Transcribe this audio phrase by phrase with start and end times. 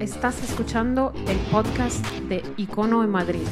[0.00, 3.46] Estás escuchando el podcast de Icono en Madrid,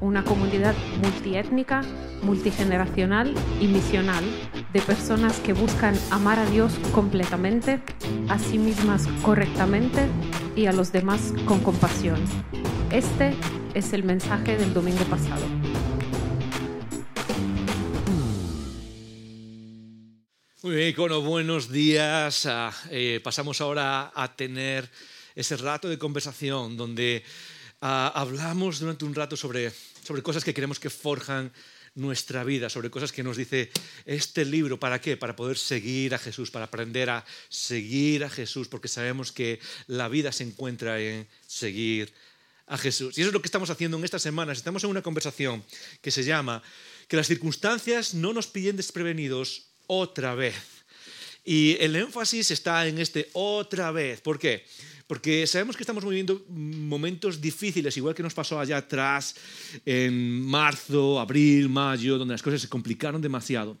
[0.00, 1.82] una comunidad multiétnica,
[2.22, 4.24] multigeneracional y misional
[4.72, 7.80] de personas que buscan amar a Dios completamente,
[8.28, 10.08] a sí mismas correctamente
[10.56, 12.20] y a los demás con compasión.
[12.90, 13.32] Este
[13.74, 15.46] es el mensaje del domingo pasado.
[20.64, 22.44] Muy bien, Icono, buenos días.
[22.46, 24.90] Ah, eh, pasamos ahora a tener
[25.36, 27.22] ese rato de conversación donde
[27.80, 29.70] ah, hablamos durante un rato sobre,
[30.02, 31.52] sobre cosas que queremos que forjan
[31.94, 33.70] nuestra vida, sobre cosas que nos dice
[34.04, 34.80] este libro.
[34.80, 35.16] ¿Para qué?
[35.16, 40.08] Para poder seguir a Jesús, para aprender a seguir a Jesús, porque sabemos que la
[40.08, 42.12] vida se encuentra en seguir
[42.66, 43.16] a Jesús.
[43.16, 44.58] Y eso es lo que estamos haciendo en estas semanas.
[44.58, 45.64] Estamos en una conversación
[46.00, 46.62] que se llama
[47.08, 50.56] Que las circunstancias no nos pillen desprevenidos otra vez.
[51.44, 54.20] Y el énfasis está en este otra vez.
[54.20, 54.66] ¿Por qué?
[55.06, 59.36] Porque sabemos que estamos viviendo momentos difíciles, igual que nos pasó allá atrás
[59.84, 63.78] en marzo, abril, mayo, donde las cosas se complicaron demasiado.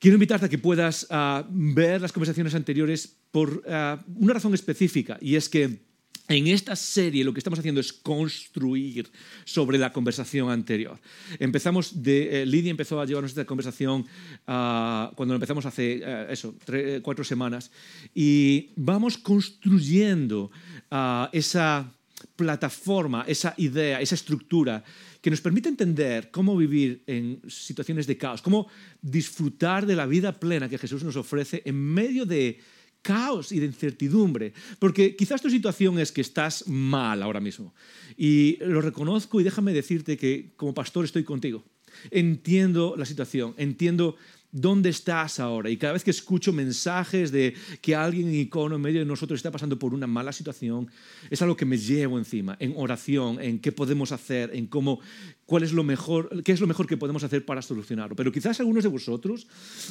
[0.00, 5.18] Quiero invitarte a que puedas uh, ver las conversaciones anteriores por uh, una razón específica,
[5.20, 5.90] y es que
[6.30, 9.10] en esta serie lo que estamos haciendo es construir
[9.44, 10.98] sobre la conversación anterior.
[11.40, 16.54] Empezamos de, eh, Lidia empezó a llevarnos esta conversación uh, cuando empezamos hace uh, eso,
[16.64, 17.72] tres, cuatro semanas
[18.14, 20.52] y vamos construyendo
[20.92, 21.92] uh, esa
[22.36, 24.84] plataforma, esa idea, esa estructura
[25.20, 28.68] que nos permite entender cómo vivir en situaciones de caos, cómo
[29.02, 32.60] disfrutar de la vida plena que Jesús nos ofrece en medio de
[33.02, 34.52] caos y de incertidumbre.
[34.78, 37.74] Porque quizás tu situación es que estás mal ahora mismo.
[38.16, 41.64] Y lo reconozco y déjame decirte que como pastor estoy contigo.
[42.10, 44.16] Entiendo la situación, entiendo
[44.52, 45.70] ¿Dónde estás ahora?
[45.70, 49.38] Y cada vez que escucho mensajes de que alguien en icono en medio de nosotros
[49.38, 50.90] está pasando por una mala situación,
[51.30, 54.98] es algo que me llevo encima, en oración, en qué podemos hacer, en cómo,
[55.46, 58.16] cuál es lo mejor, qué es lo mejor que podemos hacer para solucionarlo.
[58.16, 59.46] Pero quizás algunos de vosotros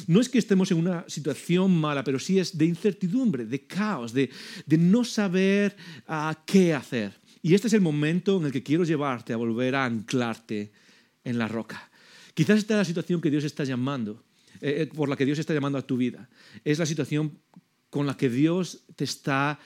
[0.06, 4.12] no es que estemos en una situación mala, pero sí es de incertidumbre, de caos,
[4.12, 4.28] de,
[4.68, 5.74] no saber
[6.06, 7.18] uh, qué hacer.
[7.40, 10.70] Y este es el momento en el que quiero llevarte a volver a anclarte
[11.24, 11.90] en la roca.
[12.34, 14.22] Quizás esta es la situación que Dios está llamando
[14.60, 16.28] eh, por la que Dios está llamando a tu vida.
[16.64, 17.38] Es la situación
[17.88, 19.58] con la que Dios te está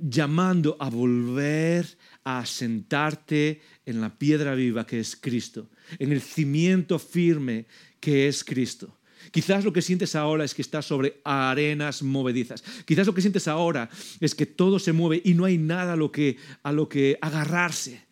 [0.00, 1.86] llamando a volver
[2.24, 7.66] a sentarte en la piedra viva que es Cristo, en el cimiento firme
[8.00, 8.98] que es Cristo.
[9.30, 12.64] Quizás lo que sientes ahora es que estás sobre arenas movedizas.
[12.84, 13.88] Quizás lo que sientes ahora
[14.20, 18.04] es que todo se mueve y no hay nada a lo que agarrarse.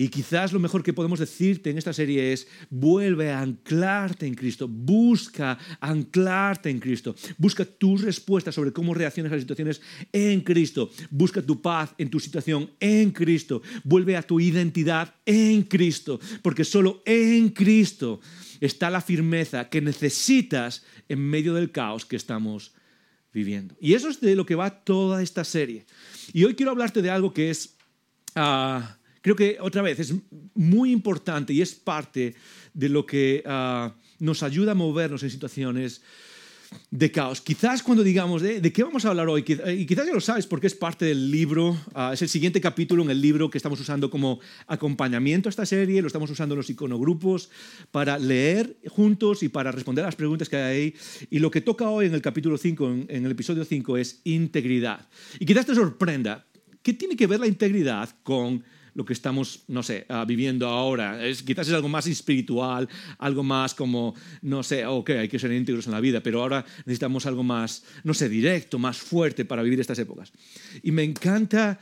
[0.00, 4.34] Y quizás lo mejor que podemos decirte en esta serie es, vuelve a anclarte en
[4.34, 9.82] Cristo, busca anclarte en Cristo, busca tus respuestas sobre cómo reaccionas a las situaciones
[10.12, 15.64] en Cristo, busca tu paz en tu situación en Cristo, vuelve a tu identidad en
[15.64, 18.20] Cristo, porque solo en Cristo
[18.60, 22.72] está la firmeza que necesitas en medio del caos que estamos
[23.34, 23.76] viviendo.
[23.80, 25.86] Y eso es de lo que va toda esta serie.
[26.32, 27.74] Y hoy quiero hablarte de algo que es...
[28.36, 30.14] Uh, Creo que otra vez es
[30.54, 32.34] muy importante y es parte
[32.74, 36.02] de lo que uh, nos ayuda a movernos en situaciones
[36.90, 37.40] de caos.
[37.40, 40.46] Quizás cuando digamos de, de, qué vamos a hablar hoy, y quizás ya lo sabes
[40.46, 43.80] porque es parte del libro, uh, es el siguiente capítulo en el libro que estamos
[43.80, 47.50] usando como acompañamiento a esta serie, lo estamos usando en los iconogrupos
[47.90, 50.94] para leer juntos y para responder a las preguntas que hay ahí.
[51.30, 54.20] Y lo que toca hoy en el capítulo 5, en, en el episodio 5, es
[54.24, 55.08] integridad.
[55.38, 56.46] Y quizás te sorprenda,
[56.82, 58.62] ¿qué tiene que ver la integridad con
[58.98, 61.24] lo que estamos, no sé, ah, viviendo ahora.
[61.24, 65.52] Es, quizás es algo más espiritual, algo más como, no sé, ok, hay que ser
[65.52, 69.62] íntegros en la vida, pero ahora necesitamos algo más, no sé, directo, más fuerte para
[69.62, 70.32] vivir estas épocas.
[70.82, 71.78] Y me encanta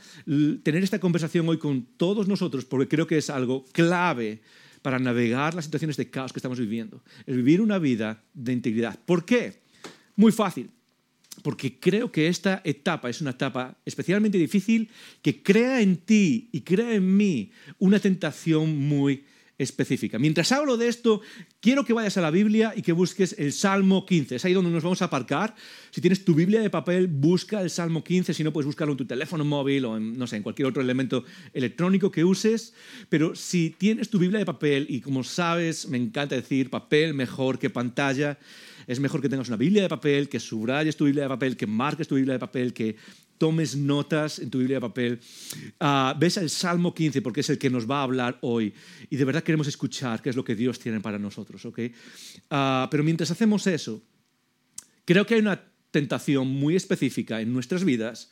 [0.63, 4.43] tener esta conversación hoy con todos nosotros porque creo que es algo clave
[4.83, 7.03] para navegar las situaciones de caos que estamos viviendo.
[7.25, 8.99] El vivir una vida de integridad.
[9.07, 9.63] ¿Por qué?
[10.17, 10.69] Muy fácil
[11.43, 14.91] porque creo que esta etapa es una etapa especialmente difícil
[15.23, 19.25] que crea en ti y crea en mí una tentación muy
[19.59, 20.19] específica.
[20.19, 21.23] Mientras hablo de esto,
[21.61, 24.37] quiero que vayas a la Biblia y que busques el Salmo 15.
[24.37, 25.55] Es ahí donde nos vamos a aparcar.
[25.91, 28.35] Si tienes tu Biblia de papel, busca el Salmo 15.
[28.35, 31.25] Si no, puedes buscarlo en tu teléfono móvil o no sé, en cualquier otro elemento
[31.55, 32.75] electrónico que uses.
[33.09, 37.59] Pero si tienes tu Biblia de papel, y como sabes, me encanta decir papel mejor
[37.59, 38.39] que pantalla,
[38.87, 41.67] es mejor que tengas una Biblia de papel, que subrayes tu Biblia de papel, que
[41.67, 42.97] marques tu Biblia de papel, que
[43.39, 45.21] tomes notas en tu Biblia de papel.
[45.81, 48.75] Uh, ves el Salmo 15 porque es el que nos va a hablar hoy
[49.11, 51.65] y de verdad queremos escuchar qué es lo que Dios tiene para nosotros.
[51.65, 51.93] ¿okay?
[52.51, 54.03] Uh, pero mientras hacemos eso,
[55.05, 58.31] creo que hay una tentación muy específica en nuestras vidas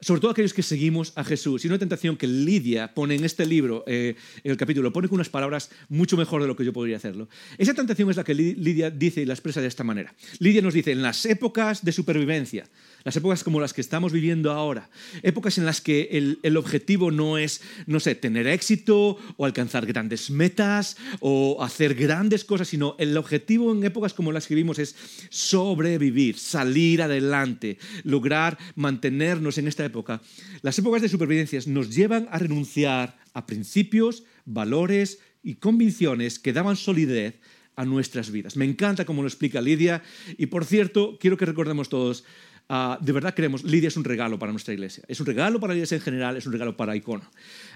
[0.00, 1.64] sobre todo aquellos que seguimos a Jesús.
[1.64, 4.14] Y una tentación que Lidia pone en este libro, eh,
[4.44, 7.28] en el capítulo, pone con unas palabras mucho mejor de lo que yo podría hacerlo.
[7.56, 10.14] Esa tentación es la que Lidia dice y la expresa de esta manera.
[10.38, 12.68] Lidia nos dice, en las épocas de supervivencia,
[13.04, 14.90] las épocas como las que estamos viviendo ahora,
[15.22, 19.86] épocas en las que el, el, objetivo no es, no sé, tener éxito o alcanzar
[19.86, 24.78] grandes metas o hacer grandes cosas, sino el objetivo en épocas como las que vivimos
[24.78, 24.96] es
[25.30, 30.20] sobrevivir, salir adelante, lograr mantenernos en esta época.
[30.62, 36.76] Las épocas de supervivencia nos llevan a renunciar a principios, valores y convicciones que daban
[36.76, 37.40] solidez
[37.76, 38.56] a nuestras vidas.
[38.56, 40.02] Me encanta cómo lo explica Lidia
[40.36, 42.24] y por cierto, quiero que recordemos todos,
[42.70, 45.02] Uh, de verdad creemos, Lidia es un regalo para nuestra iglesia.
[45.08, 47.24] Es un regalo para la iglesia en general, es un regalo para Icono.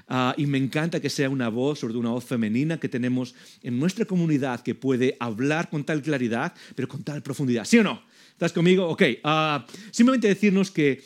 [0.08, 3.34] Uh, y me encanta que sea una voz, sobre todo una voz femenina que tenemos
[3.62, 7.64] en nuestra comunidad que puede hablar con tal claridad, pero con tal profundidad.
[7.64, 8.02] ¿Sí o no?
[8.32, 8.86] ¿Estás conmigo?
[8.88, 9.02] Ok.
[9.24, 9.62] Uh,
[9.92, 11.02] simplemente decirnos que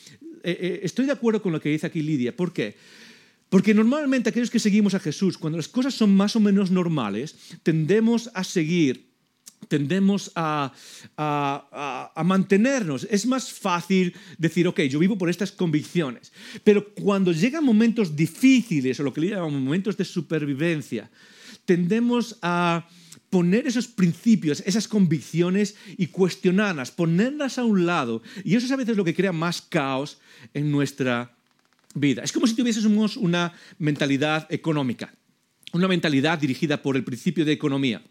[0.46, 2.34] eh, eh, estoy de acuerdo con lo que dice aquí Lidia.
[2.34, 2.76] ¿Por qué?
[3.48, 7.36] Porque normalmente aquellos que seguimos a Jesús, cuando las cosas son más o menos normales,
[7.64, 9.05] tendemos a seguir
[9.68, 10.72] tendemos a,
[12.24, 13.06] mantenernos.
[13.10, 16.32] Es más fácil decir, ok, yo vivo por estas convicciones.
[16.64, 21.10] Pero cuando llegan momentos difíciles, o lo que le llamamos momentos de supervivencia,
[21.64, 22.86] tendemos a
[23.30, 28.22] poner esos principios, esas convicciones y cuestionarlas, ponerlas a un lado.
[28.44, 30.18] Y eso es a veces lo que crea más caos
[30.54, 31.36] en nuestra
[31.94, 32.22] vida.
[32.22, 35.12] Es como si tuviésemos una mentalidad económica,
[35.72, 38.02] una mentalidad dirigida por el principio de economía.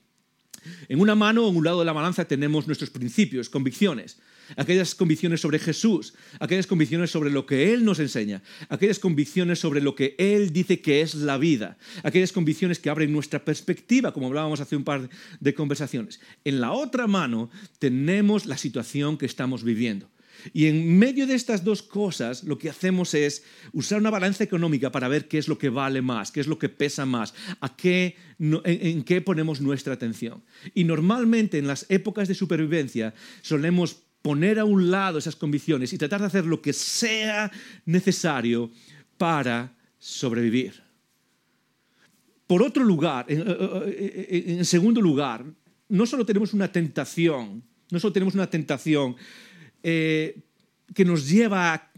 [0.90, 4.18] En una mano o en un lado de la balanza tenemos nuestros principios, convicciones,
[4.58, 9.82] aquellas convicciones sobre Jesús, aquellas convicciones sobre lo que Él nos enseña, aquellas convicciones sobre
[9.82, 14.28] lo que Él dice que es la vida, aquellas convicciones que abren nuestra perspectiva, como
[14.28, 15.10] hablábamos hace un par
[15.40, 16.20] de conversaciones.
[16.44, 17.50] En la otra mano
[17.80, 20.10] tenemos la situación que estamos viviendo.
[20.54, 23.44] Y en medio de estas dos cosas, lo que hacemos es
[23.74, 26.60] usar una balanza económica para ver qué es lo que vale más, qué es lo
[26.60, 30.44] que pesa más, a qué, en, qué ponemos nuestra atención.
[30.74, 35.98] Y normalmente en las épocas de supervivencia solemos poner a un lado esas convicciones y
[35.98, 37.52] tratar de hacer lo que sea
[37.86, 38.72] necesario
[39.18, 40.84] para sobrevivir.
[42.48, 43.44] Por otro lugar, en,
[44.60, 45.46] en segundo lugar,
[45.90, 49.16] no solo tenemos una tentación, no solo tenemos una tentación
[49.88, 50.42] eh,
[50.96, 51.92] que nos lleva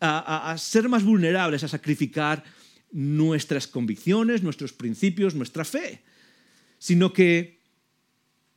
[0.00, 2.42] a, ser más vulnerables, a sacrificar
[2.90, 6.02] nuestras convicciones, nuestros principios, nuestra fe,
[6.78, 7.60] sino que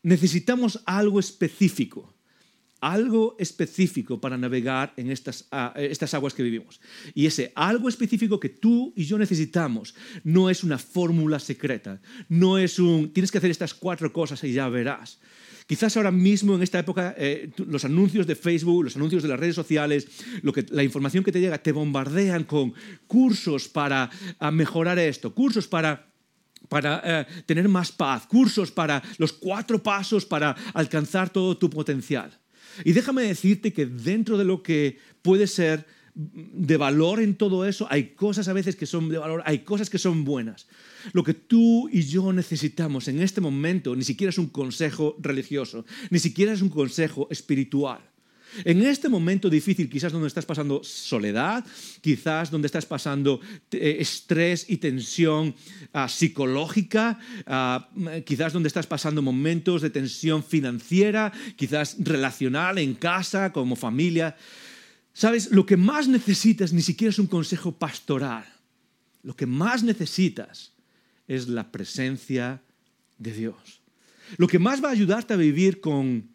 [0.01, 2.15] necesitamos algo específico,
[2.81, 6.81] algo específico para navegar en estas, estas aguas que vivimos.
[7.13, 9.93] Y ese algo específico que tú y yo necesitamos
[10.23, 14.53] no es una fórmula secreta, no es un, tienes que hacer estas cuatro cosas y
[14.53, 15.19] ya verás.
[15.67, 19.39] Quizás ahora mismo, en esta época, eh, los anuncios de Facebook, los anuncios de las
[19.39, 20.07] redes sociales,
[20.43, 22.73] lo que, la información que te llega, te bombardean con
[23.07, 24.09] cursos para
[24.51, 26.11] mejorar esto, cursos para
[26.67, 32.37] para eh, tener más paz, cursos para los cuatro pasos para alcanzar todo tu potencial.
[32.83, 37.87] Y déjame decirte que dentro de lo que puede ser de valor en todo eso,
[37.89, 40.67] hay cosas a veces que son de valor, hay cosas que son buenas.
[41.13, 45.85] Lo que tú y yo necesitamos en este momento ni siquiera es un consejo religioso,
[46.09, 48.01] ni siquiera es un consejo espiritual.
[48.63, 51.65] En este momento difícil, quizás donde estás pasando soledad,
[51.99, 55.53] quizás donde estás pasando eh, estrés y tensión
[55.91, 57.89] ah, psicológica, ah,
[58.25, 64.37] quizás donde estás pasando momentos de tensión financiera, quizás relacional en casa, como familia,
[65.11, 68.45] sabes, lo que más necesitas ni siquiera es un consejo pastoral.
[69.23, 70.74] lo que más necesitas
[71.27, 72.61] es la presencia
[73.17, 73.81] de Dios.
[74.37, 76.29] Lo que más va a ayudarte a vivir con,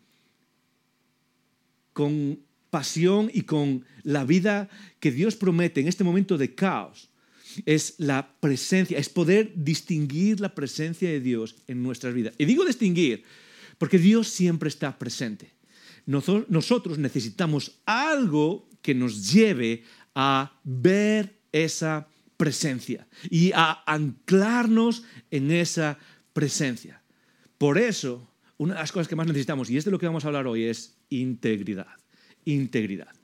[1.92, 4.68] con pasión y con la vida
[5.00, 7.11] que Dios promete en este momento de caos
[7.66, 12.35] es la presencia, es poder distinguir la presencia de Dios en nuestras vidas.
[12.38, 13.25] Y digo distinguir
[13.78, 15.50] porque Dios siempre está presente.
[16.06, 22.19] Nosotros necesitamos algo que nos lleve a ver esa presencia
[23.30, 25.99] y a anclarnos en esa
[26.32, 27.02] presencia.
[27.59, 30.25] Por eso, una de las cosas que más necesitamos, y es de lo que vamos
[30.25, 31.88] a hablar hoy, es integridad.
[32.44, 33.14] Integridad.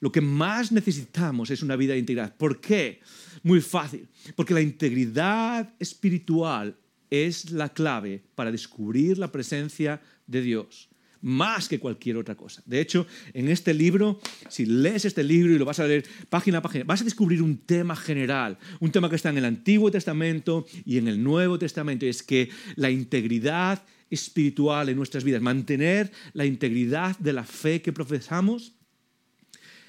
[0.00, 2.36] Lo que más necesitamos es una vida de integridad.
[2.36, 3.00] ¿Por qué?
[3.42, 4.08] Muy fácil.
[4.36, 6.76] Porque la integridad espiritual
[7.10, 10.87] es la clave para descubrir la presencia de Dios
[11.20, 12.62] más que cualquier otra cosa.
[12.66, 16.58] De hecho, en este libro, si lees este libro y lo vas a leer página
[16.58, 19.90] a página, vas a descubrir un tema general, un tema que está en el Antiguo
[19.90, 25.42] Testamento y en el Nuevo Testamento, y es que la integridad espiritual en nuestras vidas,
[25.42, 28.74] mantener la integridad de la fe que profesamos,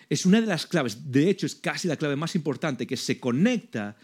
[0.10, 3.20] es una de las claves, de hecho es casi la clave más importante, que se
[3.20, 3.96] conecta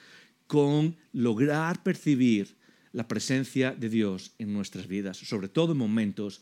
[0.48, 2.55] con lograr percibir
[2.91, 6.41] la presencia de Dios en nuestras vidas, sobre todo en momentos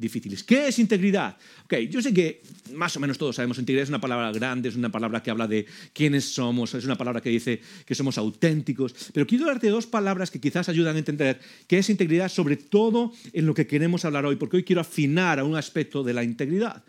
[0.00, 0.42] difíciles.
[0.42, 1.36] ¿Qué es integridad?
[1.64, 2.42] Ok, yo sé que
[2.72, 5.46] más o menos todos sabemos, integridad es una palabra grande, es una palabra que habla
[5.46, 9.86] de quiénes somos, es una palabra que dice que somos auténticos, pero quiero darte dos
[9.86, 14.04] palabras que quizás ayudan a entender qué es integridad, sobre todo en lo que queremos
[14.04, 16.82] hablar hoy, porque hoy quiero afinar a un aspecto de la integridad.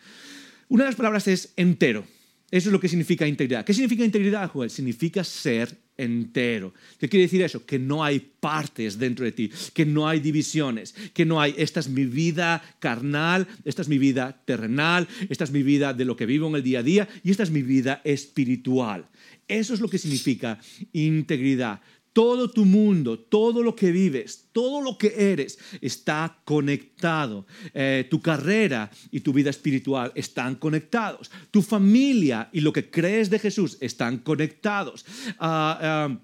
[0.70, 2.06] Una de las palabras es entero.
[2.52, 3.64] Eso es lo que significa integridad.
[3.64, 4.70] ¿Qué significa integridad, Joel?
[4.70, 6.74] Significa ser entero.
[7.00, 7.66] ¿Qué quiere decir eso?
[7.66, 11.80] Que no hay partes dentro de ti, que no hay divisiones, que no hay, esta
[11.80, 16.18] es mi vida carnal, esta es mi vida terrenal, esta es mi vida de lo
[16.18, 19.08] que vivo en el día a día y esta es mi vida espiritual.
[19.48, 20.60] Eso es lo que significa
[20.92, 21.82] integridad.
[22.14, 27.46] Todo tu mundo, todo lo que vives, todo lo que eres está conectado.
[27.74, 31.32] Eh, tu carrera y tu vida espiritual están conectados.
[31.52, 35.06] Tu familia y lo que crees de Jesús están conectados.
[35.40, 36.20] Ah, ah,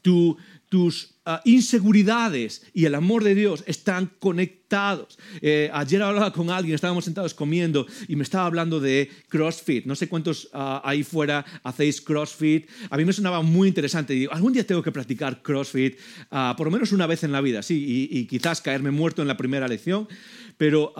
[0.00, 0.36] tu,
[0.68, 5.18] tus ah, inseguridades y el amor de Dios están conectados.
[5.40, 9.86] Eh, ayer hablaba con alguien, estábamos sentados comiendo y me estaba hablando de CrossFit.
[9.86, 12.68] No sé cuántos ah, ahí fuera hacéis CrossFit.
[12.90, 14.28] A mí me sonaba muy interesante.
[14.30, 15.98] Algún día tengo que practicar CrossFit,
[16.30, 19.22] ah, por lo menos una vez en la vida, sí, y, y quizás caerme muerto
[19.22, 20.06] en la primera lección.
[20.58, 20.92] Pero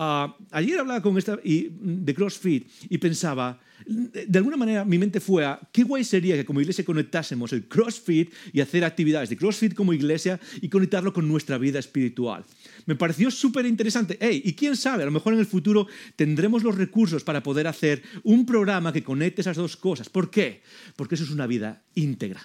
[0.51, 3.59] ayer hablaba con esta y, de CrossFit y pensaba,
[3.89, 7.67] de alguna manera mi mente fue a qué guay sería que como iglesia conectásemos el
[7.67, 12.45] CrossFit y hacer actividades de CrossFit como iglesia y conectarlo con nuestra vida espiritual.
[12.85, 14.17] Me pareció súper interesante.
[14.21, 17.65] Hey, y quién sabe, a lo mejor en el futuro tendremos los recursos para poder
[17.65, 20.07] hacer un programa que conecte esas dos cosas.
[20.07, 20.61] ¿Por qué?
[20.95, 22.41] Porque eso es una vida íntegra.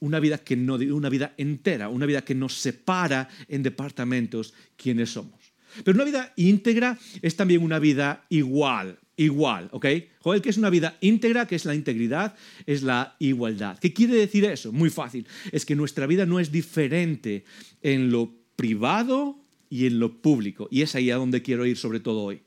[0.00, 5.10] Una vida, que no, una vida entera, una vida que nos separa en departamentos quiénes
[5.10, 5.40] somos.
[5.84, 9.86] Pero una vida íntegra es también una vida igual igual, ¿ok?
[10.20, 11.46] Joel, ¿qué es una vida íntegra?
[11.46, 12.34] ¿Qué es la integridad?
[12.66, 13.78] Es la igualdad.
[13.78, 14.72] ¿Qué quiere decir eso?
[14.72, 15.26] Muy fácil.
[15.52, 17.44] Es que nuestra vida no es diferente
[17.82, 19.38] en lo privado
[19.70, 20.68] y en lo público.
[20.70, 22.42] Y es ahí a donde quiero ir sobre todo hoy.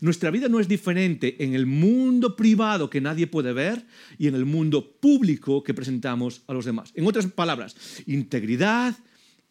[0.00, 3.86] Nuestra vida no es diferente en el mundo privado que nadie puede ver
[4.18, 6.90] y en el mundo público que presentamos a los demás.
[6.94, 7.76] En otras palabras,
[8.06, 8.96] integridad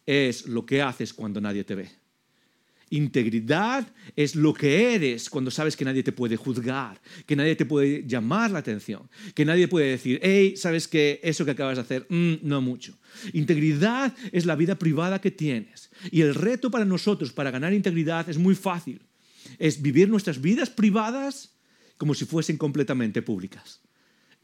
[0.06, 2.03] es lo que haces cuando nadie te ve.
[2.90, 7.64] Integridad es lo que eres cuando sabes que nadie te puede juzgar, que nadie te
[7.64, 11.82] puede llamar la atención, que nadie puede decir, hey, sabes que eso que acabas de
[11.82, 12.96] hacer, mm, no mucho.
[13.32, 15.90] Integridad es la vida privada que tienes.
[16.10, 19.00] Y el reto para nosotros para ganar integridad es muy fácil.
[19.58, 21.54] Es vivir nuestras vidas privadas
[21.96, 23.80] como si fuesen completamente públicas.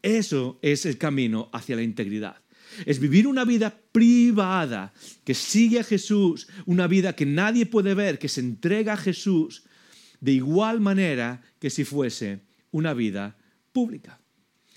[0.01, 2.37] Eso es el camino hacia la integridad
[2.85, 8.19] es vivir una vida privada que sigue a Jesús, una vida que nadie puede ver,
[8.19, 9.63] que se entrega a Jesús,
[10.19, 13.35] de igual manera que si fuese una vida
[13.73, 14.20] pública.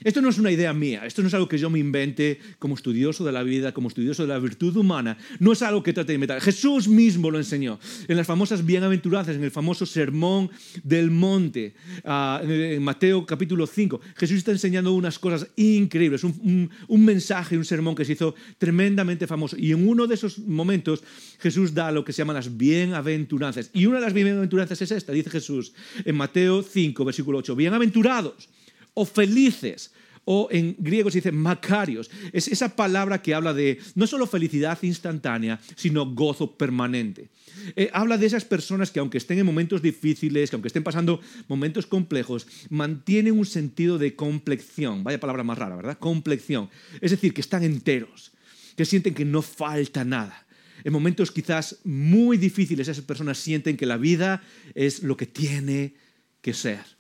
[0.05, 2.75] Esto no es una idea mía, esto no es algo que yo me invente como
[2.75, 6.09] estudioso de la vida, como estudioso de la virtud humana, no es algo que trate
[6.09, 6.43] de inventar.
[6.43, 10.51] Jesús mismo lo enseñó en las famosas bienaventuranzas, en el famoso sermón
[10.83, 13.99] del monte, ah, en Mateo capítulo 5.
[14.17, 19.57] Jesús está enseñando unas cosas increíbles, un, mensaje, un sermón que se hizo tremendamente famoso.
[19.59, 21.03] Y en uno de esos momentos
[21.39, 23.71] Jesús da lo que se llaman las bienaventuranzas.
[23.73, 25.73] Y una de las bienaventuranzas es esta, dice Jesús
[26.05, 28.51] en Mateo 5, versículo 8, bienaventurados
[28.95, 29.93] o felices,
[30.25, 32.11] o en griego se dice macarios.
[32.33, 37.29] Es esa palabra que habla de no solo felicidad instantánea, sino gozo permanente.
[37.77, 41.21] Eh, habla de esas personas que aunque estén en momentos difíciles, que aunque estén pasando
[41.49, 45.05] momentos complejos, mantienen un sentido de complexión.
[45.05, 45.99] Vaya palabra más rara, ¿verdad?
[45.99, 46.71] Complexión.
[47.01, 48.33] Es decir, que están enteros,
[48.77, 50.47] que sienten que no falta nada.
[50.85, 54.43] En momentos quizás muy difíciles esas personas sienten que la vida
[54.75, 55.95] es lo que tiene
[56.43, 56.94] que ser.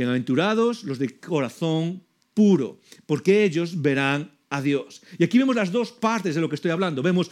[0.00, 2.02] Bienaventurados los de corazón
[2.32, 5.02] puro, porque ellos verán a Dios.
[5.18, 7.02] Y aquí vemos las dos partes de lo que estoy hablando.
[7.02, 7.30] Vemos,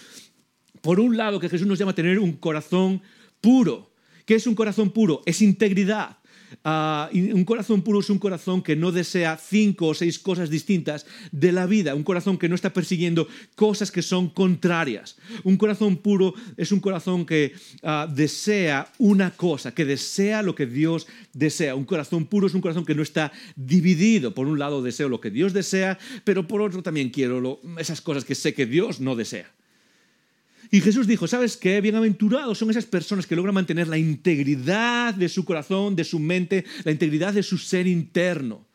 [0.82, 3.00] por un lado, que Jesús nos llama a tener un corazón
[3.40, 3.94] puro.
[4.26, 5.22] ¿Qué es un corazón puro?
[5.24, 6.18] Es integridad.
[6.64, 11.06] Ah, un corazón puro es un corazón que no desea cinco o seis cosas distintas
[11.32, 15.16] de la vida, un corazón que no está persiguiendo cosas que son contrarias.
[15.44, 17.52] Un corazón puro es un corazón que
[17.82, 21.74] ah, desea una cosa, que desea lo que Dios desea.
[21.74, 24.34] Un corazón puro es un corazón que no está dividido.
[24.34, 28.24] Por un lado deseo lo que Dios desea, pero por otro también quiero esas cosas
[28.24, 29.57] que sé que Dios no desea.
[30.70, 31.80] Y Jesús dijo, ¿sabes qué?
[31.80, 36.64] Bienaventurados son esas personas que logran mantener la integridad de su corazón, de su mente,
[36.84, 38.66] la integridad de su ser interno.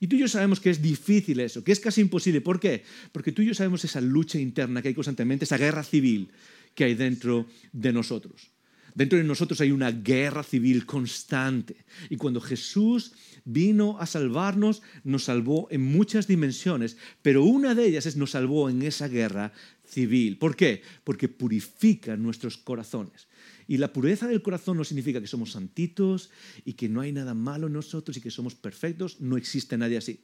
[0.00, 2.40] Y tú y yo sabemos que es difícil eso, que es casi imposible.
[2.40, 2.84] ¿Por qué?
[3.12, 6.32] Porque tú y yo sabemos esa lucha interna que hay constantemente, esa guerra civil
[6.74, 8.50] que hay dentro de nosotros.
[8.94, 11.84] Dentro de nosotros hay una guerra civil constante.
[12.08, 13.12] Y cuando Jesús
[13.44, 18.70] vino a salvarnos, nos salvó en muchas dimensiones, pero una de ellas es nos salvó
[18.70, 19.52] en esa guerra
[19.90, 20.38] civil.
[20.38, 20.82] ¿Por qué?
[21.04, 23.28] Porque purifica nuestros corazones.
[23.66, 26.30] Y la pureza del corazón no significa que somos santitos
[26.64, 29.20] y que no hay nada malo en nosotros y que somos perfectos.
[29.20, 30.20] No existe nadie así.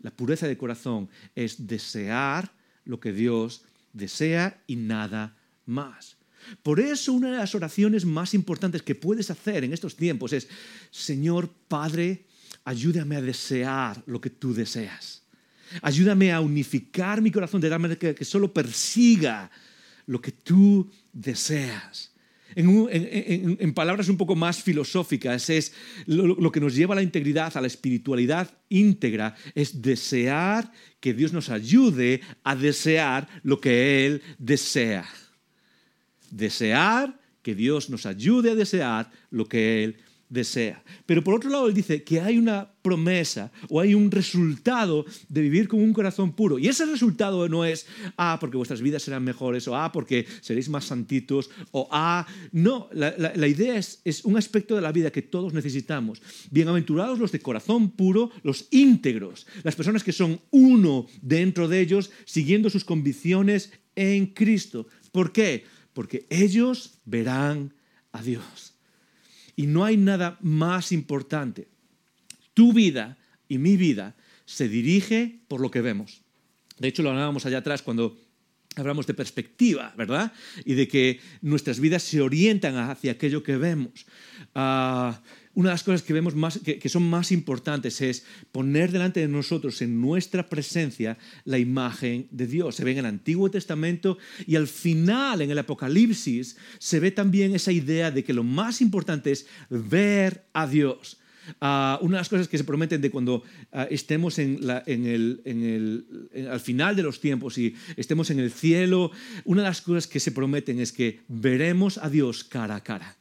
[0.00, 2.52] La pureza del corazón es desear
[2.84, 6.16] lo que Dios desea y nada más.
[6.62, 10.48] Por eso una de las oraciones más importantes que puedes hacer en estos tiempos es,
[10.90, 12.26] Señor Padre,
[12.64, 15.25] ayúdame a desear lo que tú deseas.
[15.82, 19.50] Ayúdame a unificar mi corazón de manera que, que solo persiga
[20.06, 22.12] lo que tú deseas.
[22.54, 25.74] En, palabras un poco más filosóficas, es
[26.06, 31.34] lo, que nos lleva a la integridad, a la espiritualidad íntegra, es desear que Dios
[31.34, 35.06] nos ayude a desear lo que Él desea.
[36.30, 39.96] Desear que Dios nos ayude a desear lo que Él
[40.28, 40.82] desea.
[41.06, 45.40] Pero por otro lado, él dice que hay una promesa o hay un resultado de
[45.40, 46.58] vivir con un corazón puro.
[46.58, 50.68] Y ese resultado no es, ah, porque vuestras vidas serán mejores, o ah, porque seréis
[50.68, 55.22] más santitos, o ah, no, la, idea es, es un aspecto de la vida que
[55.22, 56.22] todos necesitamos.
[56.50, 62.10] Bienaventurados los de corazón puro, los íntegros, las personas que son uno dentro de ellos,
[62.24, 64.86] siguiendo sus convicciones en Cristo.
[65.10, 65.64] ¿Por qué?
[65.92, 67.74] Porque ellos verán
[68.12, 68.75] a Dios.
[69.56, 71.68] Y no hay nada más importante.
[72.54, 73.16] Tu vida
[73.48, 74.14] y mi vida
[74.44, 76.22] se dirige por lo que vemos.
[76.78, 78.18] De hecho, lo hablábamos allá atrás cuando
[78.76, 80.32] hablamos de perspectiva, ¿verdad?
[80.64, 84.06] Y de que nuestras vidas se orientan hacia aquello que vemos.
[84.54, 85.20] Ah,
[85.56, 89.28] una de las cosas que vemos más, que, son más importantes es poner delante de
[89.28, 92.76] nosotros en nuestra presencia la imagen de Dios.
[92.76, 97.54] Se ve en el Antiguo Testamento y al final, en el Apocalipsis, se ve también
[97.54, 101.16] esa idea de que lo más importante es ver a Dios.
[101.62, 103.42] Ah, una de las cosas que se prometen de cuando
[103.72, 109.10] ah, estemos en al final de los tiempos y estemos en el cielo,
[109.46, 113.16] una de las cosas que se prometen es que veremos a Dios cara a cara.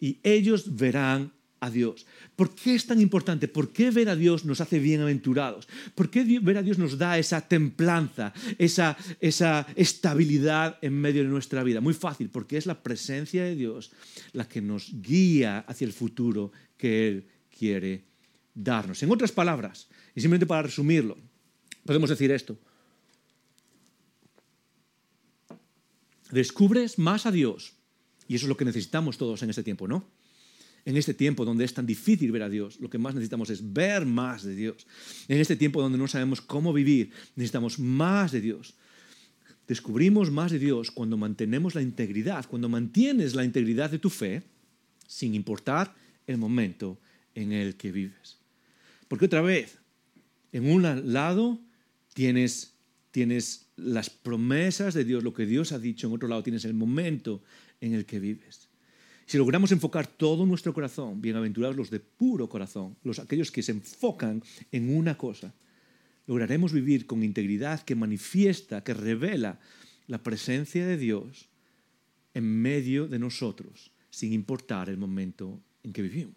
[0.00, 1.30] Y ellos verán
[1.62, 2.06] a Dios.
[2.34, 3.46] ¿Por qué es tan importante?
[3.46, 5.68] ¿Por qué ver a Dios nos hace bienaventurados?
[5.94, 11.28] ¿Por qué ver a Dios nos da esa templanza, esa, esa estabilidad en medio de
[11.28, 11.80] nuestra vida?
[11.80, 13.92] Muy fácil, porque es la presencia de Dios
[14.32, 18.02] la que nos guía hacia el futuro que Él quiere
[18.52, 19.00] darnos.
[19.04, 21.16] En otras palabras, y simplemente para resumirlo,
[21.86, 22.58] podemos decir esto.
[26.32, 27.74] Descubres más a Dios,
[28.26, 30.10] y eso es lo que necesitamos todos en este tiempo, ¿no?
[30.84, 33.72] En este tiempo donde es tan difícil ver a Dios, lo que más necesitamos es
[33.72, 34.86] ver más de Dios.
[35.28, 38.74] En este tiempo donde no sabemos cómo vivir, necesitamos más de Dios.
[39.68, 44.42] Descubrimos más de Dios cuando mantenemos la integridad, cuando mantienes la integridad de tu fe,
[45.06, 45.94] sin importar
[46.26, 46.98] el momento
[47.34, 48.38] en el que vives.
[49.08, 49.78] Porque otra vez,
[50.52, 51.60] en un lado
[52.12, 52.74] tienes,
[53.10, 56.74] tienes las promesas de Dios, lo que Dios ha dicho, en otro lado tienes el
[56.74, 57.42] momento
[57.80, 58.68] en el que vives.
[59.26, 63.72] Si logramos enfocar todo nuestro corazón, bienaventurados los de puro corazón, los aquellos que se
[63.72, 65.54] enfocan en una cosa,
[66.26, 69.60] lograremos vivir con integridad que manifiesta, que revela
[70.06, 71.48] la presencia de Dios
[72.34, 76.36] en medio de nosotros, sin importar el momento en que vivimos.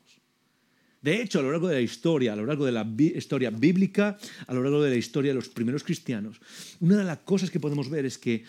[1.01, 4.17] De hecho, a lo largo de la historia, a lo largo de la historia bíblica,
[4.47, 6.41] a lo largo de la historia de los primeros cristianos,
[6.79, 8.43] una de las cosas que podemos ver es que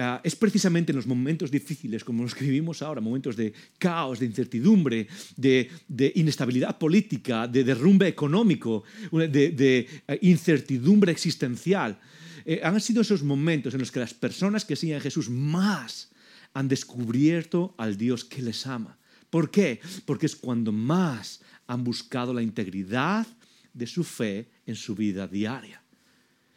[0.00, 4.20] Ah, es precisamente en los momentos difíciles como los que vivimos ahora, momentos de caos,
[4.20, 5.68] de incertidumbre, de,
[6.14, 11.98] inestabilidad política, de derrumbe económico, de, eh, incertidumbre existencial,
[12.44, 16.12] eh, han sido esos momentos en los que las personas que siguen a Jesús más
[16.54, 18.96] han descubierto al Dios que les ama.
[19.30, 19.80] ¿Por qué?
[20.06, 23.26] Porque es cuando más han buscado la integridad
[23.74, 25.82] de su fe en su vida diaria.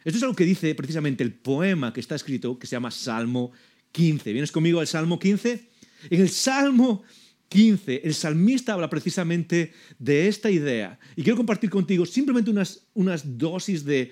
[0.04, 3.52] Esto es algo que dice precisamente el poema que está escrito, que se llama Salmo
[3.92, 4.32] 15.
[4.32, 5.68] ¿Vienes conmigo al Salmo 15?
[6.10, 7.04] En el Salmo
[7.48, 10.98] 15, el salmista habla precisamente de esta idea.
[11.14, 14.10] Y quiero compartir contigo simplemente unas, unas dosis de,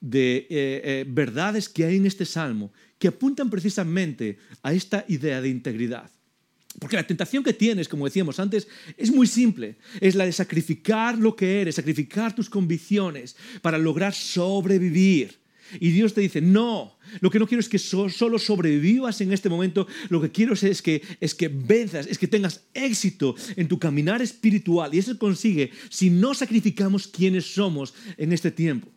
[0.00, 5.40] de eh, eh, verdades que hay en este salmo que apuntan precisamente a esta idea
[5.40, 6.10] de integridad.
[6.78, 9.76] Porque la tentación que tienes, como decíamos antes, es muy simple.
[10.00, 15.40] Es la de sacrificar lo que eres, sacrificar tus convicciones para lograr sobrevivir.
[15.78, 19.48] Y Dios te dice, no, lo que no quiero es que solo sobrevivas en este
[19.48, 23.78] momento, lo que quiero es que, es que venzas, es que tengas éxito en tu
[23.78, 24.92] caminar espiritual.
[24.94, 28.88] Y eso consigue si no sacrificamos quiénes somos en este tiempo.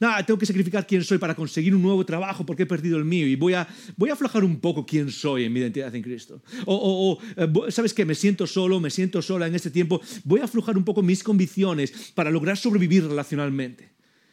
[0.00, 3.04] Nada, tengo que sacrificar quién soy para conseguir un nuevo trabajo porque he perdido el
[3.04, 6.02] mío y voy a, voy a aflojar un poco quién soy en mi identidad en
[6.02, 6.42] Cristo.
[6.64, 8.06] O, eh, ¿sabes qué?
[8.06, 10.00] Me siento solo, me siento sola en este tiempo.
[10.24, 13.90] Voy a aflojar un poco mis convicciones para lograr sobrevivir relacionalmente.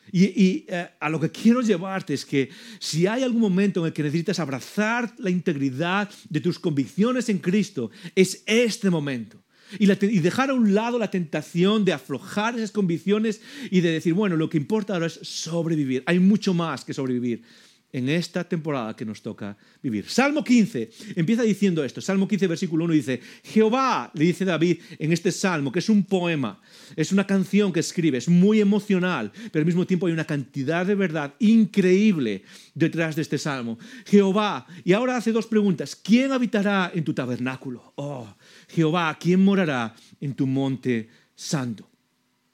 [0.10, 2.50] Y, eh, a lo que quiero llevarte es que
[2.80, 7.40] si hay algún momento en el que necesitas abrazar la integridad de tus convicciones en
[7.40, 9.44] Cristo, es este momento.
[9.80, 14.36] Y, dejar a un lado la tentación de aflojar esas convicciones y de decir, bueno,
[14.36, 16.04] lo que importa ahora es sobrevivir.
[16.06, 17.44] Hay mucho más que sobrevivir
[17.92, 20.06] en esta temporada que nos toca vivir.
[20.10, 22.02] Salmo 15 empieza diciendo esto.
[22.02, 26.04] Salmo 15, versículo 1 dice, Jehová, le dice David en este salmo, que es un
[26.04, 26.62] poema,
[26.96, 30.86] es una canción que escribe, es muy emocional, pero al mismo tiempo hay una cantidad
[30.86, 32.44] de verdad increíble
[32.76, 33.80] detrás de este salmo.
[34.06, 35.96] Jehová, y ahora hace dos preguntas.
[35.96, 37.94] ¿Quién habitará en tu tabernáculo?
[37.96, 38.28] Oh,
[38.68, 41.90] Jehová, ¿quién morará en tu monte santo?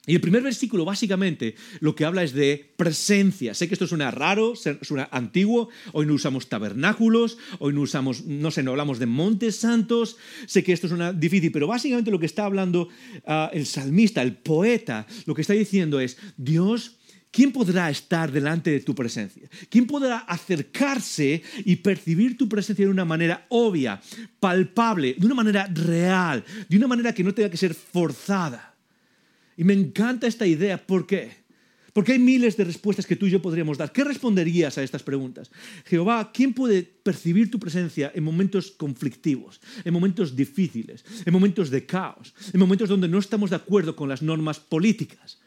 [0.06, 3.54] Y el primer versículo básicamente lo que habla es de presencia.
[3.54, 8.50] Sé que esto suena raro, suena antiguo, hoy no usamos tabernáculos, hoy no usamos, no
[8.50, 12.26] sé, no hablamos de montes santos, sé que esto suena difícil, pero básicamente lo que
[12.26, 12.88] está hablando
[13.26, 16.98] ah, el salmista, el poeta, lo que está diciendo es, Dios,
[17.34, 19.48] ¿quién podrá estar delante de tu presencia?
[19.68, 24.00] ¿Quién podrá acercarse y percibir tu presencia de una manera obvia,
[24.38, 28.76] palpable, de una manera real, de una manera que no tenga que ser forzada?
[29.56, 30.78] Y me encanta esta idea.
[30.78, 31.44] ¿Por qué?
[31.92, 33.90] Porque hay miles de respuestas que tú y yo podríamos dar.
[33.90, 35.50] ¿Qué responderías a estas preguntas?
[35.86, 41.84] Jehová, ¿quién puede percibir tu presencia en momentos conflictivos, en momentos difíciles, en momentos de
[41.84, 45.38] caos, en momentos donde no estamos de acuerdo con las normas políticas?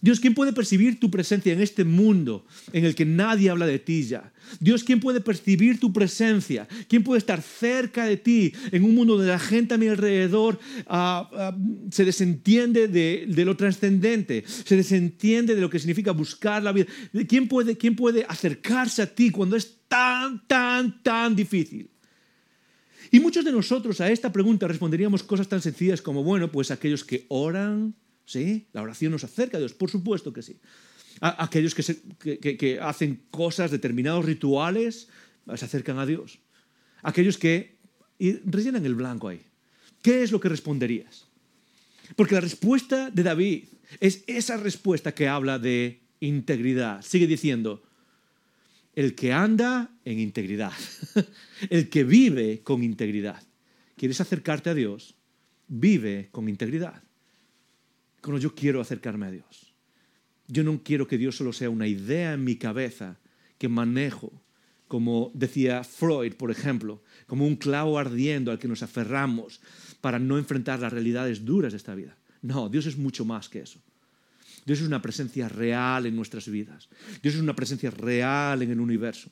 [0.00, 3.78] Dios, ¿quién puede percibir tu presencia en este mundo en el que nadie habla de
[3.78, 4.32] ti ya?
[4.60, 6.68] Dios, ¿quién puede percibir tu presencia?
[6.88, 10.58] ¿Quién puede estar cerca de ti en un mundo donde la gente a mi alrededor
[10.86, 11.56] ah, ah,
[11.90, 16.86] se desentiende de, lo trascendente, se desentiende de lo que significa buscar la vida?
[17.28, 21.90] ¿Quién puede, ¿Quién puede acercarse a ti cuando es tan, tan, tan difícil?
[23.10, 27.04] Y muchos de nosotros a esta pregunta responderíamos cosas tan sencillas como, bueno, pues aquellos
[27.04, 27.94] que oran,
[28.26, 28.66] ¿Sí?
[28.72, 30.58] La oración nos acerca a Dios, por supuesto que sí.
[31.20, 35.08] aquellos que, hacen cosas, determinados rituales,
[35.54, 36.40] se acercan a Dios.
[37.02, 37.78] Aquellos que
[38.18, 39.40] rellenan el blanco ahí.
[40.02, 41.28] ¿Qué es lo que responderías?
[42.16, 43.64] Porque la respuesta de David
[44.00, 47.02] es esa respuesta que habla de integridad.
[47.02, 47.84] Sigue diciendo,
[48.94, 50.72] el que anda en integridad,
[51.70, 53.42] el que vive con integridad.
[53.96, 55.14] ¿Quieres acercarte a Dios?
[55.68, 57.05] Vive con integridad
[58.26, 59.72] cuando yo quiero acercarme a Dios.
[60.48, 63.20] Yo no quiero que Dios solo sea una idea en mi cabeza
[63.56, 64.32] que manejo,
[64.88, 69.60] como decía Freud, por ejemplo, como un clavo ardiendo al que nos aferramos
[70.00, 72.16] para no enfrentar las realidades duras de esta vida.
[72.42, 73.80] No, Dios es mucho más que eso.
[74.64, 76.88] Dios es una presencia real en nuestras vidas.
[77.22, 79.30] Dios es una presencia real en el universo.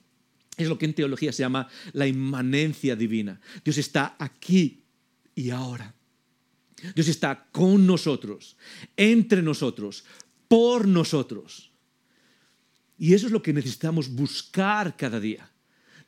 [0.56, 3.40] Es lo que en teología se llama la inmanencia divina.
[3.64, 4.84] Dios está aquí
[5.34, 5.96] y ahora.
[6.94, 8.56] Dios está con nosotros,
[8.96, 10.04] entre nosotros,
[10.48, 11.70] por nosotros.
[12.98, 15.50] Y eso es lo que necesitamos buscar cada día.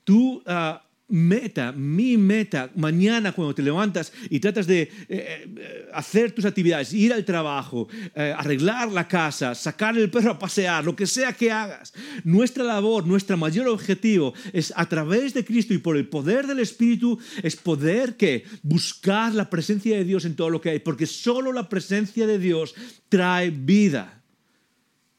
[0.04, 6.32] Tú ah, meta, mi meta, mañana cuando te levantas y tratas de eh, eh, hacer
[6.32, 10.96] tus actividades, ir al trabajo, eh, arreglar la casa, sacar el perro a pasear, lo
[10.96, 11.92] que sea que hagas,
[12.24, 16.58] nuestra labor, nuestro mayor objetivo es a través de Cristo y por el poder del
[16.58, 21.06] Espíritu, es poder que buscar la presencia de Dios en todo lo que hay, porque
[21.06, 22.74] solo la presencia de Dios
[23.08, 24.24] trae vida.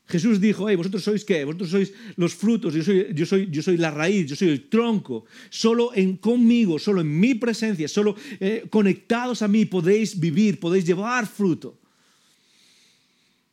[0.07, 1.43] Jesús dijo, hey, vosotros sois qué?
[1.43, 4.69] Vosotros sois los frutos, yo soy, yo soy, yo soy la raíz, yo soy el
[4.69, 5.25] tronco.
[5.49, 10.85] Solo en conmigo, solo en mi presencia, solo eh, conectados a mí podéis vivir, podéis
[10.85, 11.77] llevar fruto.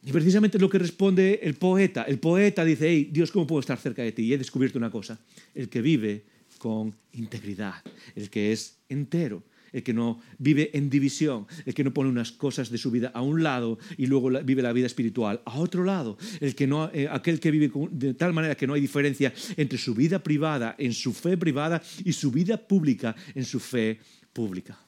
[0.07, 2.03] Y precisamente es lo que responde el poeta.
[2.03, 4.23] El poeta dice, hey, Dios, ¿cómo puedo estar cerca de ti?
[4.23, 5.19] Y he descubierto una cosa,
[5.55, 6.25] el que vive
[6.59, 7.83] con integridad,
[8.15, 9.43] el que es entero,
[9.75, 13.11] el que no vive en división, el que no pone unas cosas de su vida
[13.13, 16.91] a un lado y luego vive la vida espiritual a otro lado, el que no,
[16.95, 20.77] eh, aquel que vive de tal manera que no hay diferencia entre su vida privada,
[20.79, 23.99] en su fe privada y su vida pública, en su fe
[24.33, 24.79] pública.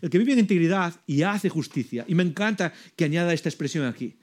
[0.00, 2.04] El que vive en integridad y hace justicia.
[2.08, 4.16] Y me encanta que añada esta expresión aquí.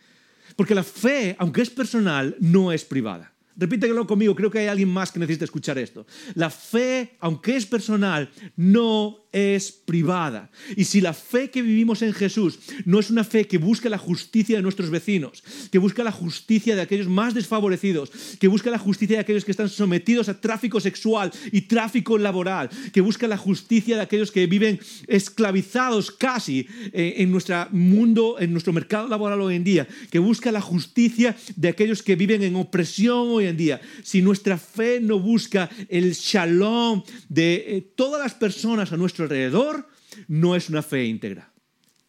[0.56, 3.30] Porque la fe, aunque es personal, no es privada.
[3.55, 6.05] Repítelo conmigo, creo que hay alguien más que necesita escuchar esto.
[6.35, 10.51] La fe, aunque es personal, no es privada.
[10.75, 13.97] Y si la fe que vivimos en Jesús no es una fe que busca la
[13.97, 18.77] justicia de nuestros vecinos, que busca la justicia de aquellos más desfavorecidos, que busca la
[18.77, 23.37] justicia de aquellos que están sometidos a tráfico sexual y tráfico laboral, que busca la
[23.37, 29.41] justicia de aquellos que viven esclavizados casi eh, en nuestro mundo, en nuestro mercado laboral
[29.41, 33.58] hoy en día, que busca la justicia de aquellos que viven en opresión hoy en
[33.58, 39.23] día, si nuestra fe no busca el shalom de eh, todas las personas a nuestro
[39.23, 39.88] alrededor
[40.27, 41.51] no es una fe íntegra.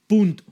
[0.07, 0.45] Punto.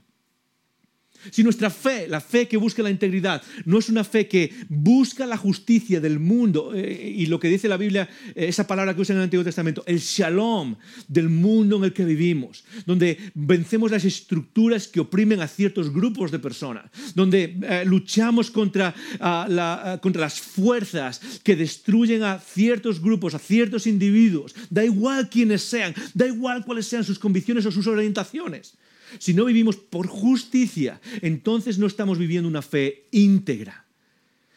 [1.30, 5.26] Si nuestra fe, la fe que busca la integridad, no es una fe que busca
[5.26, 9.02] la justicia del mundo, eh, y lo que dice la Biblia, eh, esa palabra que
[9.02, 10.76] usa en el Antiguo Testamento, el shalom
[11.09, 16.30] del mundo en el que vivimos, donde vencemos las estructuras que oprimen a ciertos grupos
[16.30, 23.35] de personas, donde eh, luchamos contra, ah, contra las fuerzas que destruyen a ciertos grupos,
[23.35, 27.87] a ciertos individuos, da igual quiénes sean, da igual cuáles sean sus convicciones o sus
[27.87, 28.74] orientaciones.
[29.18, 33.85] Si no vivimos por justicia, entonces no estamos viviendo una fe íntegra.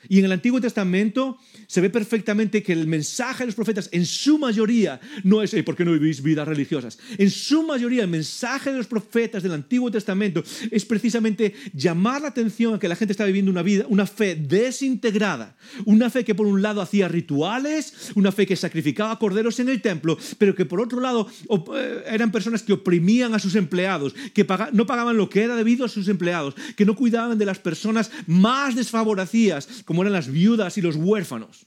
[0.10, 1.38] Y en el Antiguo Testamento
[1.74, 5.76] se ve perfectamente que el mensaje de los profetas en su mayoría no es, ¿por
[5.76, 7.00] qué no vivís vidas religiosas?
[7.18, 12.28] En su mayoría el mensaje de los profetas del Antiguo Testamento es precisamente llamar la
[12.28, 15.56] atención a que la gente está viviendo una vida, una fe desintegrada,
[15.86, 19.82] una fe que por un lado hacía rituales, una fe que sacrificaba corderos en el
[19.82, 21.28] templo, pero que por otro lado
[21.76, 25.86] eh, eran personas que oprimían a sus empleados, que no pagaban lo que era debido
[25.86, 30.78] a sus empleados, que no cuidaban de las personas más desfavorecidas, como eran las viudas
[30.78, 31.63] y los huérfanos.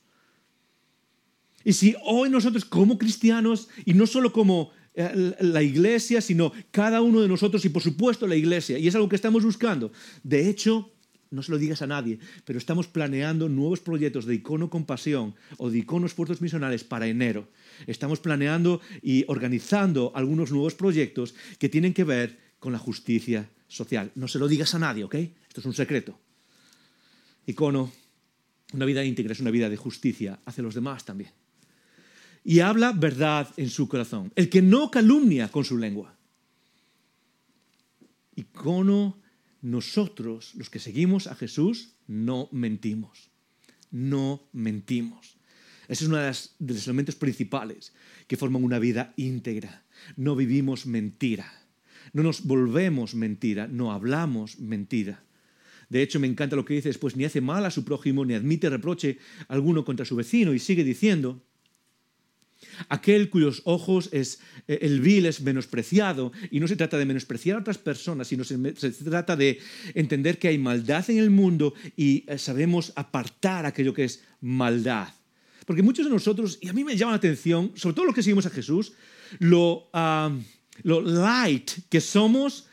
[1.67, 7.01] Y si hoy nosotros como cristianos, y no solo como eh, la iglesia, sino cada
[7.03, 9.91] uno de nosotros y por supuesto la iglesia, y es algo que estamos buscando,
[10.23, 10.93] de hecho,
[11.33, 15.69] no se lo digas a nadie, pero estamos planeando nuevos proyectos de icono compasión o
[15.69, 17.49] de icono esfuerzos misionales para enero.
[17.89, 24.13] Estamos planeando y organizando algunos nuevos proyectos que tienen que ver con la justicia social.
[24.15, 25.17] No se lo digas a nadie, ¿ok?
[25.49, 26.17] Esto es un secreto.
[27.45, 27.91] Icono
[28.73, 31.31] una vida íntegra es una vida de justicia hacia los demás también.
[32.49, 34.33] Y habla verdad en su corazón.
[34.37, 36.17] El que no calumnia con su lengua.
[38.37, 39.21] Y cono
[39.63, 43.31] nosotros, los que seguimos a Jesús, no mentimos.
[43.91, 45.39] No mentimos.
[45.89, 46.31] Ese es uno de,
[46.61, 47.93] de los elementos principales
[48.29, 49.85] que forman una vida íntegra.
[50.15, 51.53] No vivimos mentira.
[52.13, 53.67] No nos volvemos mentira.
[53.67, 55.25] No hablamos mentira.
[55.89, 58.35] De hecho, me encanta lo que dice después, ni hace mal a su prójimo, ni
[58.35, 61.43] admite reproche alguno contra su vecino, y sigue diciendo,
[62.89, 67.57] aquel cuyos ojos es eh, el vil es menospreciado, y no se trata de menospreciar
[67.57, 68.57] a otras personas, sino se,
[69.05, 69.59] trata de
[69.95, 75.09] entender que hay maldad en el mundo y eh, sabemos apartar aquello que es maldad.
[75.65, 78.23] Porque muchos de nosotros, y a mí me llama la atención, sobre todo los que
[78.23, 78.93] seguimos a Jesús,
[79.41, 79.91] lo,
[80.83, 82.67] lo light que somos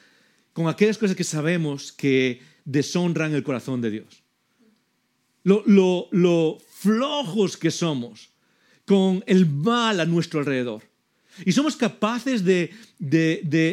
[0.53, 4.23] con aquellas cosas que sabemos que deshonran el corazón de Dios.
[5.43, 8.29] Lo, flojos que somos
[8.85, 10.83] con el mal a nuestro alrededor.
[11.45, 12.69] Y somos capaces de,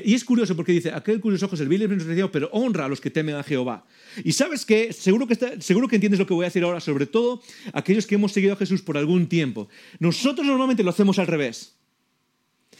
[0.04, 2.88] Y es curioso porque dice, aquel cuyos ojos el vil es menospreciado, pero honra a
[2.88, 3.84] los que temen a Jehová.
[4.24, 7.06] Y sabes que seguro, que seguro que entiendes lo que voy a decir ahora, sobre
[7.06, 7.42] todo
[7.72, 9.68] aquellos que hemos seguido a Jesús por algún tiempo.
[9.98, 11.79] Nosotros normalmente lo hacemos al revés.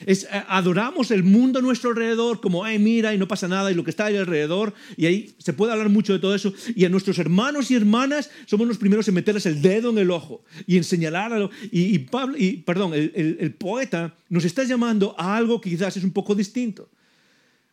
[0.07, 3.71] Es, eh, adoramos el mundo a nuestro alrededor como, ay, mira, y no pasa nada,
[3.71, 6.53] y lo que está ahí alrededor, y ahí se puede hablar mucho de todo eso.
[6.75, 10.11] Y a nuestros hermanos y hermanas somos los primeros en meterles el dedo en el
[10.11, 11.51] ojo y en señalarlo.
[11.71, 15.97] Y, y, Pablo, y perdón, el, el poeta nos está llamando a algo que quizás
[15.97, 16.89] es un poco distinto.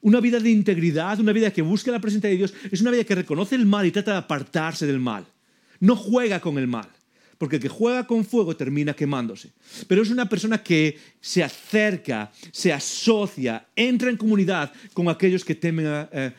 [0.02, 3.04] Una vida de integridad, una vida que busca la presencia de Dios, es una vida
[3.04, 5.26] que reconoce el mal y trata de apartarse del mal.
[5.80, 6.88] No juega con el mal
[7.38, 9.52] porque el que juega con fuego termina quemándose.
[9.88, 15.56] Pero es una persona que se acerca, se asocia, entra en comunidad con aquellos que
[15.56, 16.32] temen a, eh,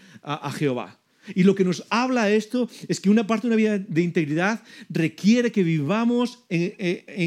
[0.56, 0.98] Jehová.
[1.34, 4.62] Y lo que nos habla esto es que una parte de una vida de integridad
[4.88, 6.44] requiere que vivamos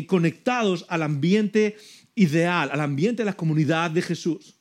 [0.08, 1.76] conectados al ambiente
[2.16, 4.56] ideal, al ambiente de la comunidad de Jesús.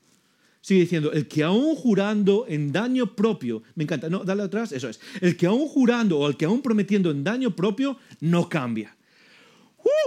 [0.62, 4.90] sigue diciendo, el que aún jurando en daño propio, me encanta, no, dale atrás, eso
[4.90, 8.94] es, el que aún jurando o el que aún prometiendo en daño propio, no cambia.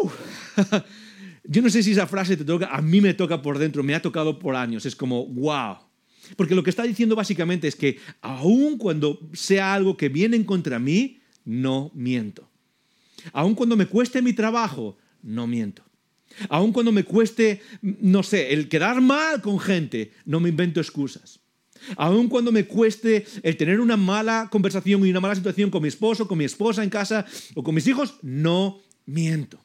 [0.01, 0.09] ¡Uh!
[1.45, 3.95] Yo no sé si esa frase te toca, a mí me toca por dentro, me
[3.95, 5.77] ha tocado por años, es como, wow.
[6.37, 10.79] Porque lo que está diciendo básicamente es que aun cuando sea algo que viene contra
[10.79, 12.49] mí, no miento.
[13.33, 15.83] Aun cuando me cueste mi trabajo, no miento.
[16.49, 21.41] Aun cuando me cueste, no sé, el quedar mal con gente, no me invento excusas.
[21.97, 25.89] Aun cuando me cueste el tener una mala conversación y una mala situación con mi
[25.89, 29.59] esposo, con mi esposa en casa o con mis hijos, no miento.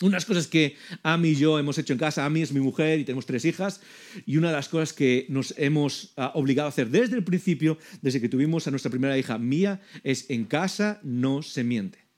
[0.00, 3.04] Unas cosas que Ami y yo hemos hecho en casa, Ami es mi mujer y
[3.04, 3.80] tenemos tres hijas,
[4.26, 7.78] y una de las cosas que nos hemos ah, obligado a hacer desde el principio,
[8.00, 12.08] desde que tuvimos a nuestra primera hija, Mía, es en casa no se miente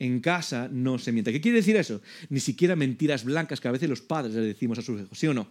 [0.00, 1.32] en casa no se miente.
[1.32, 2.02] ¿Qué quiere decir eso?
[2.28, 5.26] Ni siquiera mentiras blancas que a veces los padres le decimos a sus hijos, ¿sí
[5.28, 5.50] o no?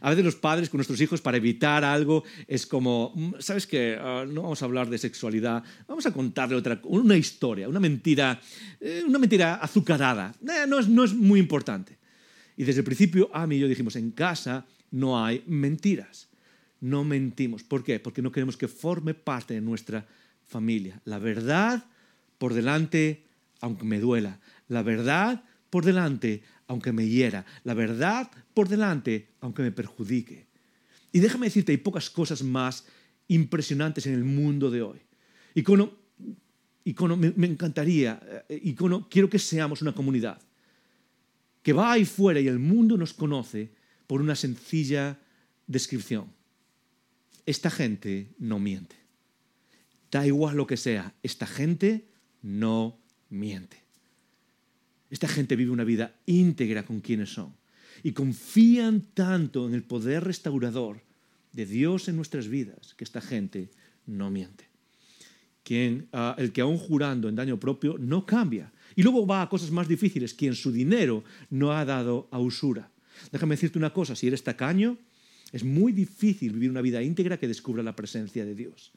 [0.00, 3.98] A veces los padres con nuestros hijos para evitar algo es como, mm, ¿sabes qué?
[4.00, 8.40] Ah, no vamos a hablar de sexualidad, vamos a contarle otra, una historia, una mentira,
[8.80, 10.34] eh, una mentira azucarada.
[10.42, 11.98] Eh, no, es, no es muy importante.
[12.56, 16.28] Y desde el principio, Ami y yo dijimos, en casa no hay mentiras.
[16.80, 17.62] No mentimos.
[17.62, 17.98] ¿Por qué?
[18.00, 20.06] Porque no queremos que forme parte de nuestra
[20.46, 21.00] familia.
[21.04, 21.84] La verdad
[22.38, 23.24] por delante
[23.60, 24.40] aunque me duela.
[24.68, 27.44] La verdad por delante, aunque me hiera.
[27.64, 30.46] La verdad por delante, aunque me perjudique.
[31.10, 32.86] Y déjame decirte, hay pocas cosas más
[33.26, 35.00] impresionantes en el mundo de hoy.
[35.54, 35.92] Icono,
[36.84, 40.40] icono me, me encantaría, eh, icono, quiero que seamos una comunidad
[41.62, 43.70] que va ahí fuera y el mundo nos conoce
[44.06, 45.18] por una sencilla
[45.66, 46.32] descripción.
[47.44, 48.96] Esta gente no miente.
[50.10, 52.08] Da igual lo que sea, esta gente
[52.42, 53.87] no miente.
[55.10, 57.54] Esta gente vive una vida íntegra con quienes son
[58.02, 61.02] y confían tanto en el poder restaurador
[61.52, 63.70] de Dios en nuestras vidas que esta gente
[64.06, 64.68] no miente.
[65.62, 68.72] Quien, ah, el que aún jurando en daño propio no cambia.
[68.96, 72.90] Y luego va a cosas más difíciles, quien su dinero no ha dado a usura.
[73.32, 74.96] Déjame decirte una cosa, si eres tacaño,
[75.52, 78.92] es muy difícil vivir una vida íntegra que descubra la presencia de Dios.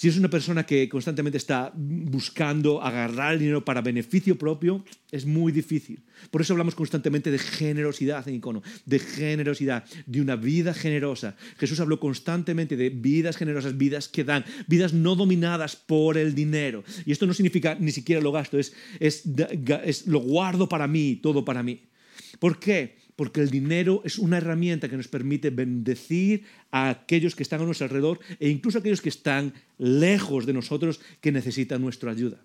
[0.00, 5.26] Si es una persona que constantemente está buscando agarrar el dinero para beneficio propio, es
[5.26, 6.02] muy difícil.
[6.30, 11.36] Por eso hablamos constantemente de generosidad en icono, de generosidad, de una vida generosa.
[11.58, 16.82] Jesús habló constantemente de vidas generosas, vidas que dan, vidas no dominadas por el dinero.
[17.04, 21.44] Y esto no significa ni siquiera lo gasto, es, es, lo guardo para mí, todo
[21.44, 21.90] para mí.
[22.38, 22.96] ¿Por qué?
[23.20, 27.66] Porque el dinero es una herramienta que nos permite bendecir a aquellos que están a
[27.66, 32.42] nuestro alrededor e incluso a aquellos que están lejos de nosotros que necesitan nuestra ayuda.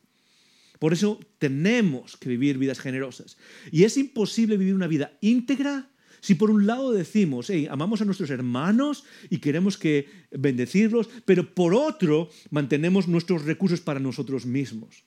[0.78, 3.38] Por eso tenemos que vivir vidas generosas.
[3.72, 5.88] Y es imposible vivir una vida íntegra
[6.20, 11.56] si por un lado decimos, hey, amamos a nuestros hermanos y queremos que bendecirlos, pero
[11.56, 15.06] por otro mantenemos nuestros recursos para nosotros mismos.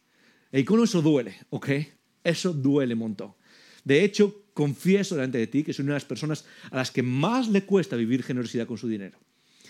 [0.51, 1.69] Y con eso duele, ¿ok?
[2.25, 3.35] Eso duele un montón.
[3.85, 7.05] De hecho, confieso delante de ti que soy una de las personas a las que
[7.05, 9.17] más le cuesta vivir generosidad con su dinero.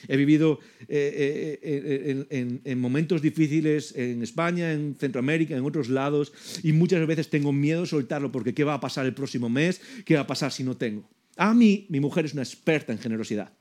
[0.08, 6.32] He vivido eh, eh, eh, en, momentos difíciles en España, en Centroamérica, en otros lados,
[6.62, 9.82] y muchas veces tengo miedo de soltarlo porque ¿qué va a pasar el próximo mes?
[10.06, 11.06] ¿Qué va a pasar si no tengo?
[11.36, 13.52] A mí, mi mujer es una experta en generosidad,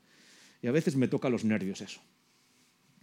[0.62, 2.00] y a veces me toca los nervios eso.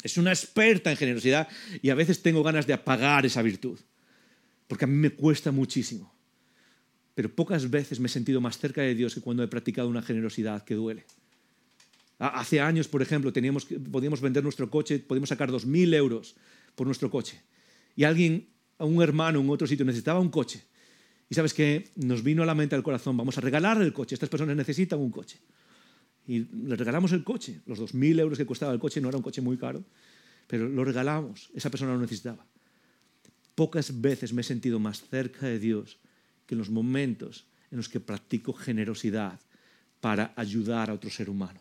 [0.02, 1.48] Es una experta en generosidad
[1.80, 3.78] y a veces tengo ganas de apagar esa virtud,
[4.68, 6.15] porque a mí me cuesta muchísimo
[7.16, 10.02] pero pocas veces me he sentido más cerca de Dios que cuando he practicado una
[10.02, 11.06] generosidad que duele.
[12.20, 16.36] Hace años, por ejemplo, teníamos, podíamos vender nuestro coche, podíamos sacar 2.000 euros
[16.76, 17.42] por nuestro coche.
[17.96, 20.64] Y alguien, un hermano en otro sitio, necesitaba un coche.
[21.30, 24.16] Y sabes que nos vino a la mente al corazón, vamos a regalarle el coche,
[24.16, 25.40] estas personas necesitan un coche.
[26.28, 29.24] Y le regalamos el coche, los 2.000 euros que costaba el coche, no era un
[29.24, 29.84] coche muy caro,
[30.48, 32.46] pero lo regalamos, esa persona lo necesitaba.
[33.56, 35.98] Pocas veces me he sentido más cerca de Dios
[36.46, 39.40] que en los momentos en los que practico generosidad
[40.00, 41.60] para ayudar a otro ser humano.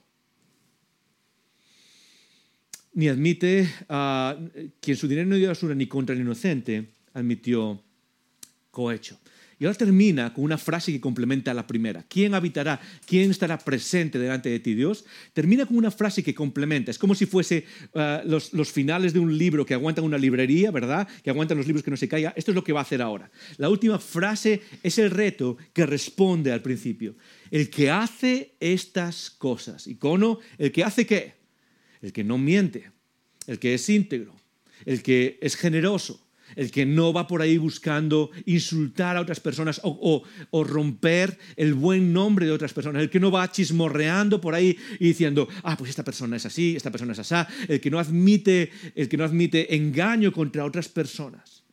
[2.93, 4.37] Ni admite a
[4.81, 7.83] quien su dinero no dio basura ni contra el inocente, admitió
[8.71, 9.19] cohecho.
[9.59, 12.05] Y ahora termina con una frase que complementa la primera.
[12.09, 12.81] ¿Quién habitará?
[13.07, 15.05] ¿Quién estará presente delante de ti, Dios?
[15.33, 16.91] Termina con una frase que complementa.
[16.91, 17.65] Es como si fuese
[17.95, 21.07] eh, los, finales de un libro que aguantan una librería, ¿verdad?
[21.23, 22.33] Que aguantan los libros que no se caigan.
[22.37, 23.31] Esto es lo que va a hacer ahora.
[23.57, 27.17] La última frase es el reto que responde al principio.
[27.51, 29.87] El que hace estas cosas.
[29.87, 31.35] Icono, ¿el que hace qué?
[32.03, 32.91] El que no miente,
[33.47, 34.35] el que es íntegro,
[34.85, 36.24] el que es generoso,
[36.57, 40.23] el que no va por ahí buscando insultar a otras personas o,
[40.65, 45.09] romper el buen nombre de otras personas, el que no va chismorreando por ahí y
[45.09, 47.35] diciendo, ah, pues esta persona es así, esta persona es así,
[47.69, 51.64] el que no admite, el que no admite engaño contra otras personas.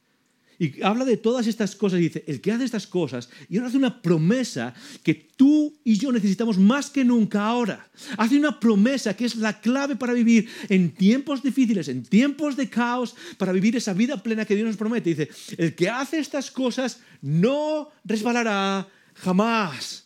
[0.62, 3.70] Y habla de todas estas cosas y dice, el que hace estas cosas, y ahora
[3.70, 7.90] hace una promesa que tú y yo necesitamos más que nunca ahora.
[8.16, 12.70] Hace una promesa que es la clave para vivir en tiempos difíciles, en tiempos de
[12.70, 15.16] caos, para vivir esa vida plena que Dios nos promete.
[15.16, 20.06] Dice, el que hace estas cosas no resbalará jamás.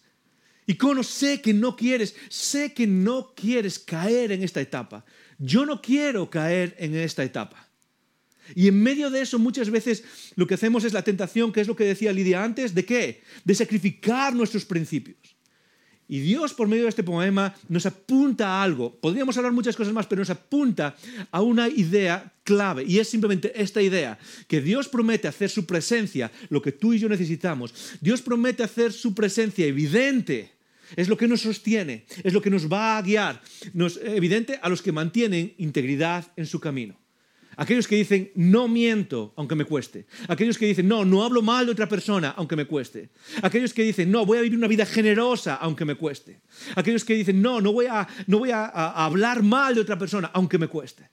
[0.66, 5.03] Y como sé que no quieres, sé que no quieres caer en esta etapa.
[5.38, 7.68] Yo no quiero caer en esta etapa.
[8.54, 10.04] Y en medio de eso muchas veces
[10.36, 13.22] lo que hacemos es la tentación, que es lo que decía Lidia antes, ¿de qué?
[13.43, 15.36] De sacrificar nuestros principios.
[16.08, 18.96] Y Dios por medio de este poema nos apunta a algo.
[18.96, 20.96] Podríamos hablar muchas cosas más, pero nos apunta
[21.32, 22.84] a una idea clave.
[22.86, 27.00] Y es simplemente esta idea, que Dios promete hacer su presencia, lo que tú y
[27.00, 27.74] yo necesitamos.
[28.02, 30.52] Dios promete hacer su presencia evidente.
[30.96, 33.41] Es lo que nos sostiene, es lo que nos va a guiar.
[33.74, 36.96] Nos, evidente a los que mantienen integridad en su camino.
[37.58, 40.06] Aquellos que dicen, no miento, aunque me cueste.
[40.28, 43.10] Aquellos que dicen, no, no hablo mal de otra persona, aunque me cueste.
[43.41, 46.41] Aquellos que dicen, no, voy a vivir una vida generosa, aunque me cueste.
[46.76, 50.32] Aquellos que dicen, no, no voy a, no voy a, hablar mal de otra persona,
[50.34, 51.10] aunque me cueste.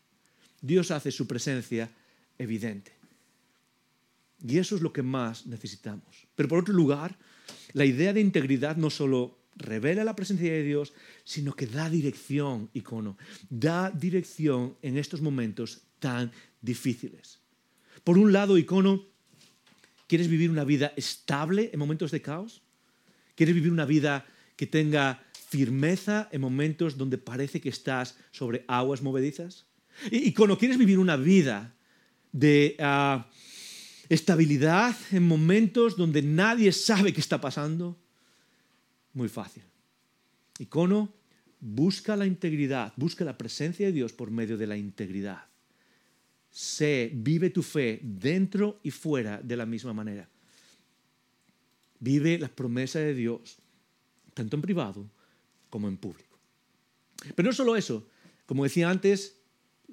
[0.61, 1.91] Dios hace su presencia
[2.39, 2.93] evidente.
[4.45, 6.27] Y eso es lo que más necesitamos.
[6.35, 7.17] Pero por otro lugar,
[7.73, 10.93] la idea de integridad no solo revela la presencia de Dios,
[11.25, 13.17] sino que da dirección, icono.
[13.49, 17.39] Da dirección en estos momentos tan difíciles.
[18.03, 19.07] Por un lado, icono,
[20.09, 22.61] ¿quieres vivir una vida estable en momentos de caos?
[23.37, 24.27] ¿Quieres vivir una vida
[24.57, 29.67] que tenga firmeza en momentos donde parece que estás sobre aguas movedizas?
[30.11, 31.73] Icono, ¿quieres vivir una vida
[32.33, 33.31] de ah,
[34.09, 37.97] estabilidad en momentos donde nadie sabe qué está pasando?
[39.15, 39.63] Muy fácil.
[40.59, 41.15] Icono,
[41.61, 45.52] busca la integridad, busca la presencia de Dios por medio de la integridad
[46.53, 50.29] sé, vive tu fe dentro y fuera de la misma manera.
[51.99, 53.57] Vive la promesa de Dios,
[54.35, 55.09] tanto en privado
[55.71, 56.39] como en público.
[57.35, 58.07] Pero no solo eso,
[58.45, 59.39] como decía antes,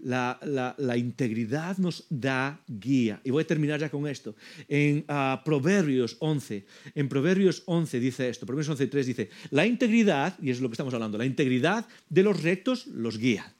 [0.03, 3.21] la, integridad nos da guía.
[3.23, 4.35] Y voy a terminar ya con esto.
[4.67, 10.37] En ah, Proverbios 11, en Proverbios 11 dice esto, Proverbios 11, 3 dice, la integridad,
[10.41, 13.53] y es lo que estamos hablando, la integridad de los rectos los guía.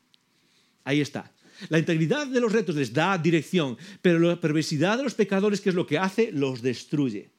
[0.84, 1.32] Ahí está.
[1.68, 5.70] La integridad de los retos les da dirección, pero la perversidad de los pecadores, ¿qué
[5.70, 6.32] es lo que hace?
[6.32, 7.30] Los destruye.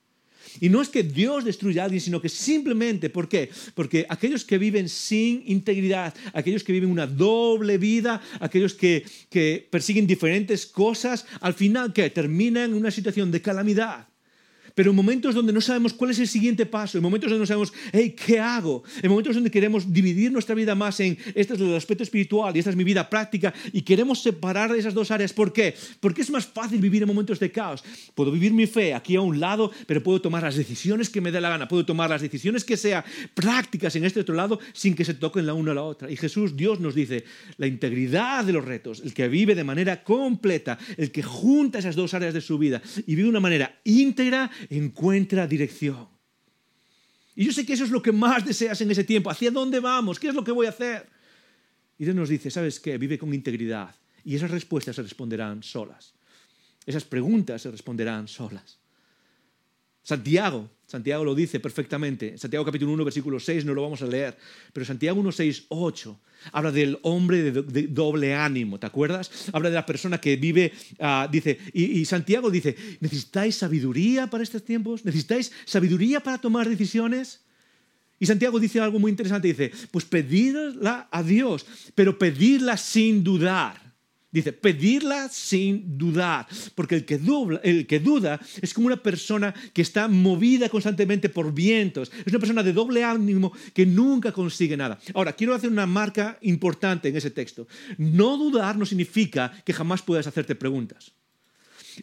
[0.60, 3.50] Y no es que Dios destruya a alguien, sino que simplemente, ¿por qué?
[3.74, 9.66] Porque aquellos que viven sin integridad, aquellos que viven una doble vida, aquellos que, que
[9.70, 12.10] persiguen diferentes cosas, al final, ¿qué?
[12.10, 14.09] Terminan en una situación de calamidad.
[14.74, 17.46] Pero en momentos donde no sabemos cuál es el siguiente paso, en momentos donde no
[17.46, 18.82] sabemos, hey, ¿qué hago?
[19.02, 22.58] En momentos donde queremos dividir nuestra vida más en, este es el aspecto espiritual y
[22.60, 25.32] esta es mi vida práctica, y queremos separar esas dos áreas.
[25.32, 25.74] ¿Por qué?
[26.00, 27.82] Porque es más fácil vivir en momentos de caos.
[28.14, 31.32] Puedo vivir mi fe aquí a un lado, pero puedo tomar las decisiones que me
[31.32, 33.04] dé la gana, puedo tomar las decisiones que sean
[33.34, 36.10] prácticas en este otro lado sin que se toquen la una a la otra.
[36.10, 37.24] Y Jesús, Dios nos dice,
[37.56, 41.96] la integridad de los retos, el que vive de manera completa, el que junta esas
[41.96, 46.08] dos áreas de su vida y vive de una manera íntegra, encuentra dirección.
[47.36, 49.30] Y yo sé que eso es lo que más deseas en ese tiempo.
[49.30, 50.18] ¿Hacia dónde vamos?
[50.18, 51.08] ¿Qué es lo que voy a hacer?
[51.96, 52.98] Y Dios nos dice, ¿sabes qué?
[52.98, 53.94] Vive con integridad.
[54.24, 56.14] Y esas respuestas se responderán solas.
[56.84, 58.79] Esas preguntas se responderán solas.
[60.02, 62.36] Santiago, Santiago lo dice perfectamente.
[62.36, 64.36] Santiago capítulo 1, versículo 6, no lo vamos a leer,
[64.72, 66.20] pero Santiago 1, 6, 8
[66.52, 69.30] habla del hombre de, doble ánimo, ¿te acuerdas?
[69.52, 74.64] Habla de la persona que vive, ah, dice, y, Santiago dice, ¿necesitáis sabiduría para estos
[74.64, 75.04] tiempos?
[75.04, 77.40] ¿Necesitáis sabiduría para tomar decisiones?
[78.18, 83.89] Y Santiago dice algo muy interesante, dice, pues pedidla a Dios, pero pedirla sin dudar.
[84.32, 87.20] Dice, pedirla sin dudar, porque el que,
[87.64, 92.38] el que duda es como una persona que está movida constantemente por vientos, es una
[92.38, 95.00] persona de doble ánimo que nunca consigue nada.
[95.14, 97.66] Ahora, quiero hacer una marca importante en ese texto.
[97.98, 101.12] No dudar no significa que jamás puedas hacerte preguntas.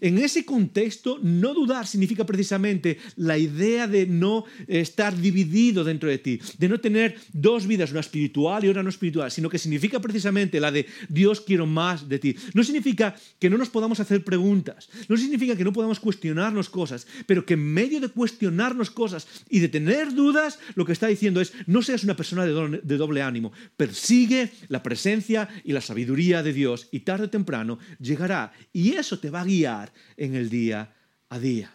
[0.02, 6.18] En ese contexto, no dudar significa precisamente la idea de no estar dividido dentro de
[6.18, 10.00] ti, de no tener dos vidas, una espiritual y una no espiritual, sino que significa
[10.00, 12.36] precisamente la de Dios quiero más de ti.
[12.54, 17.08] No significa que no nos podamos hacer preguntas, no significa que no podamos cuestionarnos cosas,
[17.26, 21.42] pero que en medio de cuestionarnos cosas y de tener dudas, lo que está diciendo
[21.42, 26.54] es no seas una persona de doble ánimo, persigue la presencia y la sabiduría de
[26.54, 30.94] Dios y tarde o temprano llegará y eso te va a guiar en el día
[31.30, 31.74] a día.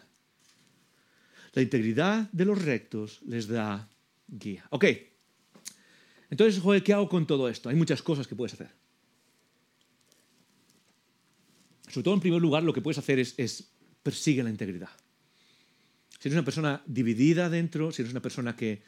[1.53, 3.89] La integridad de los rectos les da
[4.27, 4.65] guía.
[4.71, 4.85] Ok,
[6.33, 7.69] entonces, joder, ¿qué hago con todo esto?
[7.69, 8.71] Hay muchas cosas que puedes hacer.
[11.87, 14.89] Sobre todo, en primer lugar, lo que puedes hacer es, es persigue la integridad.
[16.19, 18.81] Si eres una persona dividida dentro, si eres una persona que,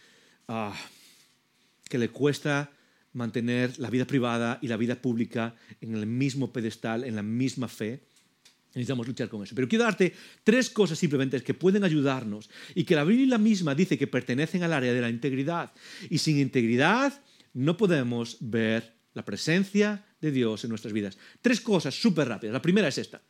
[0.48, 0.76] ah,
[1.88, 2.72] que le cuesta
[3.14, 7.68] mantener la vida privada y la vida pública en el mismo pedestal, en la misma
[7.68, 8.08] fe,
[8.76, 9.56] Necesitamos luchar con eso.
[9.56, 10.14] Pero quiero darte
[10.44, 14.74] tres cosas simplemente que pueden ayudarnos y que la Biblia misma dice que pertenecen al
[14.74, 15.72] área de la integridad.
[16.10, 17.14] Y sin integridad
[17.54, 21.18] no podemos ver la presencia de Dios en nuestras vidas.
[21.42, 22.52] Tres cosas súper rápidas.
[22.52, 23.22] La primera es esta.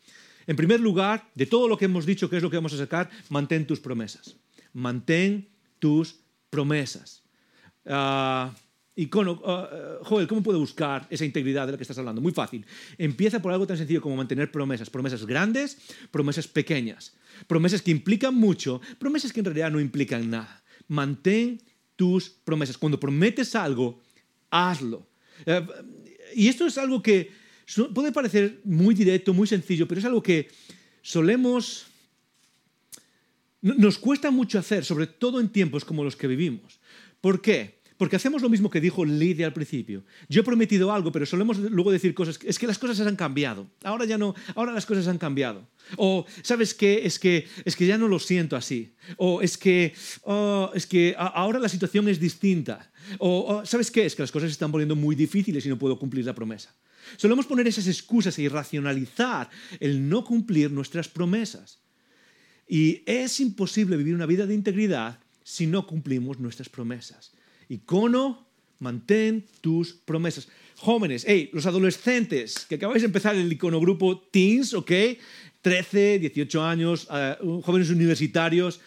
[0.48, 2.78] En primer lugar, de todo lo que hemos dicho, que es lo que vamos a
[2.78, 4.36] sacar, mantén tus promesas.
[4.74, 6.18] Mantén tus
[6.50, 7.22] promesas.
[7.86, 8.50] Uh,
[8.98, 12.22] Icono, uh, Joel, ¿cómo puedo buscar esa integridad de la que estás hablando?
[12.22, 12.66] Muy fácil.
[12.98, 14.90] Empieza por algo tan sencillo como mantener promesas.
[14.90, 15.78] Promesas grandes,
[16.12, 17.14] promesas pequeñas.
[17.48, 20.64] Promesas que implican mucho, promesas que en realidad no implican nada.
[20.88, 21.62] Mantén
[21.98, 22.78] tus promesas.
[22.78, 24.02] Cuando prometes algo,
[24.50, 25.08] hazlo.
[25.46, 25.68] Eh,
[26.36, 27.32] y esto es algo que
[27.94, 30.50] puede parecer muy directo, muy sencillo, pero es algo que
[31.02, 31.88] solemos...
[33.62, 36.80] Nos cuesta mucho hacer, sobre todo en tiempos como los que vivimos.
[37.20, 37.75] ¿Por qué?
[37.98, 40.04] Porque hacemos lo mismo que dijo Lidia al principio.
[40.28, 42.38] Yo he prometido algo, pero solemos luego decir cosas.
[42.44, 43.68] Es que las cosas han cambiado.
[43.84, 44.36] Ahora ya no.
[44.56, 45.68] Ahora las cosas han cambiado.
[45.96, 47.06] O, ¿sabes qué?
[47.06, 48.96] Es que, es que ya no lo siento así.
[49.18, 49.94] O es que,
[50.24, 52.92] oh, es que ahora la situación es distinta.
[53.20, 54.06] O, ¿sabes qué?
[54.06, 56.76] Es que las cosas se están poniendo muy difíciles y no puedo cumplir la promesa.
[57.18, 61.80] Solemos poner esas excusas y racionalizar el no cumplir nuestras promesas.
[62.68, 67.35] Y es imposible vivir una vida de integridad si no cumplimos nuestras promesas.
[67.70, 68.48] Icono,
[68.80, 70.48] mantén tus promesas.
[70.78, 74.92] Jóvenes, hey, los adolescentes que acabáis de empezar el icono grupo Teens, ¿ok?
[75.62, 78.80] 13, 18 años, eh, jóvenes universitarios,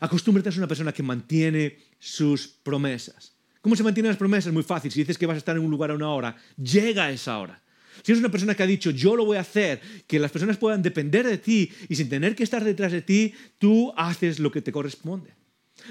[0.00, 3.32] acostúmbrate a ser una persona que mantiene sus promesas.
[3.60, 4.52] ¿Cómo se mantienen las promesas?
[4.52, 4.90] Muy fácil.
[4.90, 7.38] Si dices que vas a estar en un lugar a una hora, llega a esa
[7.38, 7.62] hora.
[8.02, 10.56] Si eres una persona que ha dicho, yo lo voy a hacer, que las personas
[10.56, 14.52] puedan depender de ti y sin tener que estar detrás de ti, tú haces lo
[14.52, 15.34] que te corresponde.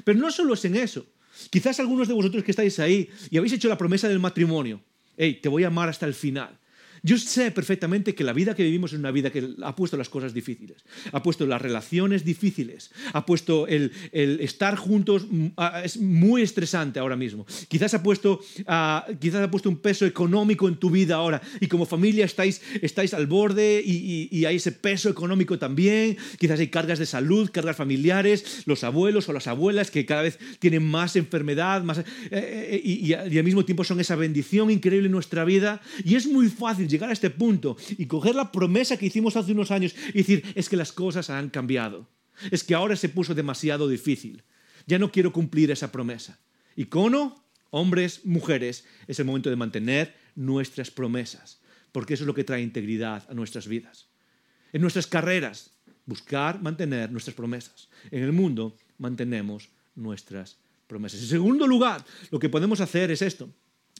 [0.04, 1.06] Pero no solo es en eso.
[1.50, 4.82] Quizás algunos de vosotros que estáis ahí y habéis hecho la promesa del matrimonio,
[5.18, 6.60] hey, te voy a amar hasta el final.
[7.04, 10.10] Yo sé perfectamente que la vida que vivimos es una vida que ha puesto las
[10.10, 15.48] cosas difíciles, ha puesto las relaciones difíciles, ha puesto el, estar juntos, mm,
[15.84, 17.46] es muy estresante ahora mismo.
[17.68, 18.40] Quizás ha, puesto,
[19.20, 23.14] quizás ha puesto un peso económico en tu vida ahora y como familia estáis, estáis
[23.14, 26.18] al borde y, hay ese peso económico también.
[26.40, 30.40] Quizás hay cargas de salud, cargas familiares, los abuelos o las abuelas que cada vez
[30.60, 35.08] tienen más enfermedad más, eh, eh, y, y al mismo tiempo son esa bendición increíble
[35.08, 35.82] en nuestra vida.
[36.04, 39.52] Y es muy fácil llegar a este punto y coger la promesa que hicimos hace
[39.52, 42.08] unos años y decir, es que las cosas han cambiado.
[42.52, 44.44] Es que ahora se puso demasiado difícil.
[44.86, 46.40] Ya no quiero cumplir esa promesa.
[46.76, 51.60] Icono, hombres, mujeres, es el momento de mantener nuestras promesas,
[51.92, 54.08] porque eso es lo que trae integridad a nuestras vidas.
[54.72, 55.72] En nuestras carreras,
[56.06, 57.90] buscar mantener nuestras promesas.
[58.12, 61.22] En el mundo, mantenemos nuestras promesas.
[61.22, 63.50] En segundo lugar, lo que podemos hacer es esto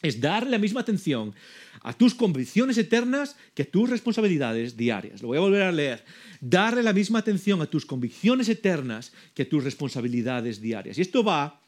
[0.02, 1.34] es darle la misma atención
[1.82, 5.22] a tus convicciones eternas que a tus responsabilidades diarias.
[5.22, 6.04] Lo voy a volver a leer.
[6.42, 10.98] Darle la misma atención a tus convicciones eternas que a tus responsabilidades diarias.
[10.98, 11.62] Y esto va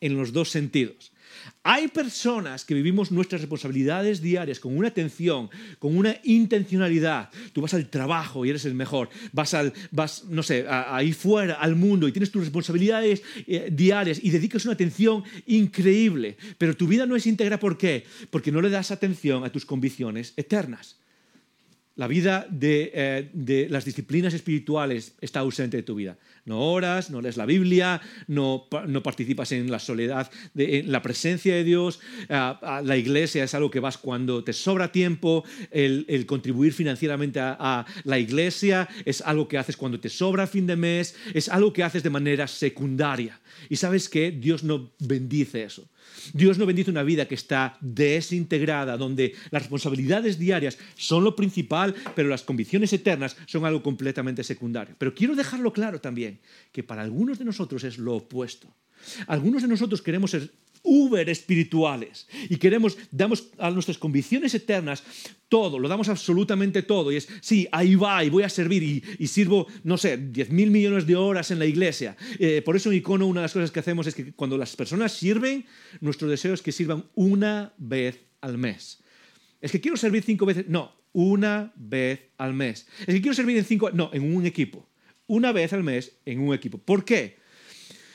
[0.00, 1.12] en los dos sentidos.
[1.62, 7.30] Hay personas que vivimos nuestras responsabilidades diarias con una atención, con una intencionalidad.
[7.52, 9.10] Tú vas al trabajo y eres el mejor.
[9.32, 14.20] Vas, al, vas no sé, ahí fuera, al mundo y tienes tus responsabilidades eh, diarias
[14.22, 16.36] y dedicas una atención increíble.
[16.56, 18.04] Pero tu vida no es íntegra, ¿por qué?
[18.30, 20.96] Porque no le das atención a tus convicciones eternas.
[21.96, 26.16] La vida de, eh, las disciplinas espirituales está ausente de tu vida.
[26.44, 28.68] No oras, no lees la Biblia, no,
[29.02, 32.00] participas en la soledad, en la presencia de Dios.
[32.28, 35.44] la iglesia es algo que vas cuando te sobra tiempo.
[35.70, 40.66] El, contribuir financieramente a, a, la iglesia es algo que haces cuando te sobra fin
[40.66, 41.14] de mes.
[41.34, 43.38] Es algo que haces de manera secundaria.
[43.68, 45.86] Y sabes que Dios no bendice eso.
[46.32, 51.94] Dios no bendice una vida que está desintegrada, donde las responsabilidades diarias son lo principal,
[52.14, 54.94] pero las convicciones eternas son algo completamente secundario.
[54.98, 56.40] Pero quiero dejarlo claro también,
[56.72, 58.68] que para algunos de nosotros es lo opuesto.
[59.26, 60.50] Algunos de nosotros queremos ser
[60.82, 65.02] uber espirituales y queremos, damos a nuestras convicciones eternas
[65.48, 69.26] todo, lo damos absolutamente todo y es, sí, ahí va y voy a servir y,
[69.26, 72.16] sirvo, no sé, 10 mil millones de horas en la iglesia.
[72.38, 74.76] Eh, por eso en Icono una de las cosas que hacemos es que cuando las
[74.76, 75.66] personas sirven,
[76.00, 79.02] nuestro deseo es que sirvan una vez al mes.
[79.60, 82.86] Es que quiero servir cinco veces, no, una vez al mes.
[83.00, 84.88] Es que quiero servir en cinco, no, en un equipo.
[85.26, 86.78] Una vez al mes en un equipo.
[86.78, 87.39] ¿Por qué?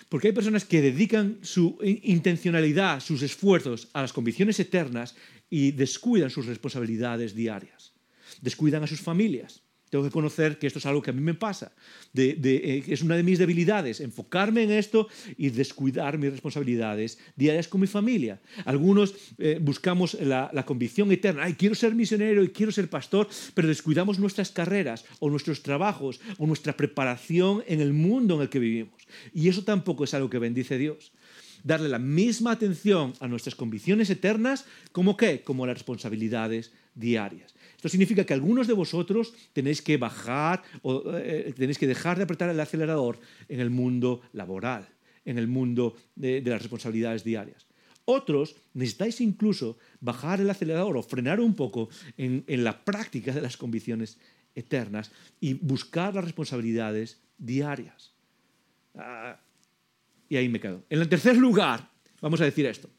[0.09, 5.15] Porque hay personas que dedican su intencionalidad, sus esfuerzos a las convicciones eternas
[5.49, 7.93] y descuidan sus responsabilidades diarias.
[8.41, 11.33] Descuidan a sus familias, tengo que conocer que esto es algo que a mí me
[11.33, 11.71] pasa.
[12.15, 15.07] Eh, es una de mis debilidades, enfocarme en esto
[15.38, 18.41] y descuidar mis responsabilidades diarias con mi familia.
[18.65, 23.67] Algunos eh, buscamos la, convicción eterna, ay, quiero ser misionero y quiero ser pastor, pero
[23.67, 28.59] descuidamos nuestras carreras o nuestros trabajos o nuestra preparación en el mundo en el que
[28.59, 29.07] vivimos.
[29.33, 31.11] Y eso tampoco es algo que bendice Dios
[31.63, 37.55] darle la misma atención a nuestras convicciones eternas como qué, como las responsabilidades diarias.
[37.76, 42.23] Esto significa que algunos de vosotros tenéis que bajar o eh, tenéis que dejar de
[42.23, 44.88] apretar el acelerador en el mundo laboral,
[45.26, 47.65] en el mundo de, las responsabilidades diarias.
[48.05, 53.57] Otros necesitáis incluso bajar el acelerador o frenar un poco en, la práctica de las
[53.57, 54.17] convicciones
[54.53, 58.13] eternas y buscar las responsabilidades diarias.
[58.95, 59.39] Ah,
[60.30, 60.84] y ahí me quedo.
[60.89, 61.89] En el tercer lugar,
[62.21, 62.89] vamos a decir esto.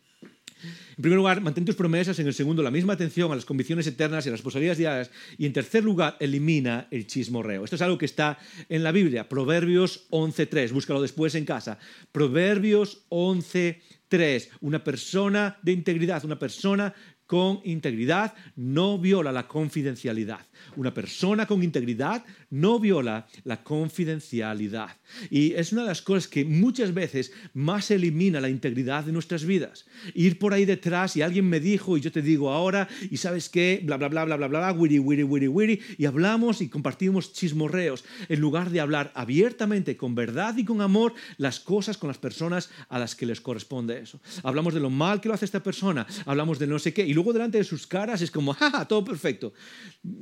[0.62, 2.18] En primer lugar, mantén tus promesas.
[2.18, 5.11] En el segundo, la misma atención a las convicciones eternas y a las responsabilidades diarias.
[5.36, 7.64] Y en tercer lugar, elimina el chismorreo.
[7.64, 8.38] Esto es algo que está
[8.68, 9.28] en la Biblia.
[9.28, 10.72] Proverbios 11.3.
[10.72, 11.78] Búscalo después en casa.
[12.12, 14.48] Proverbios 11.3.
[14.61, 16.94] Una persona de integridad, una persona
[17.27, 20.41] con integridad no viola la confidencialidad.
[20.77, 24.97] Una persona con integridad no viola la confidencialidad.
[25.31, 29.45] Y es una de las cosas que muchas veces más elimina la integridad de nuestras
[29.45, 29.87] vidas.
[30.14, 33.49] Ir por ahí detrás y alguien me dijo y yo te digo ahora y sabes
[33.49, 37.33] qué, bla, bla, bla, bla, bla, bla, wiri, wiri, wiri, wiri, y hablamos y compartimos
[37.33, 42.18] chismorreos en lugar de hablar abiertamente, con verdad y con amor, las cosas con las
[42.18, 44.20] personas a las que les corresponde eso.
[44.43, 47.16] Hablamos de lo mal que lo hace esta persona, hablamos de no sé qué, y
[47.17, 49.55] luego delante de sus caras es como, jaja, todo perfecto.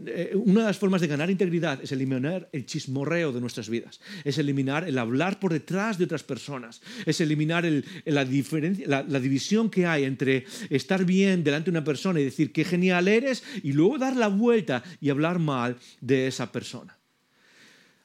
[0.07, 4.01] Eh, una de las formas de ganar integridad es eliminar el chismorreo de nuestras vidas,
[4.23, 7.65] es eliminar el hablar por detrás de otras personas, es eliminar
[8.05, 12.53] la, diferencia, la, división que hay entre estar bien delante de una persona y decir
[12.53, 16.97] qué genial eres y luego dar la vuelta y hablar mal de esa persona.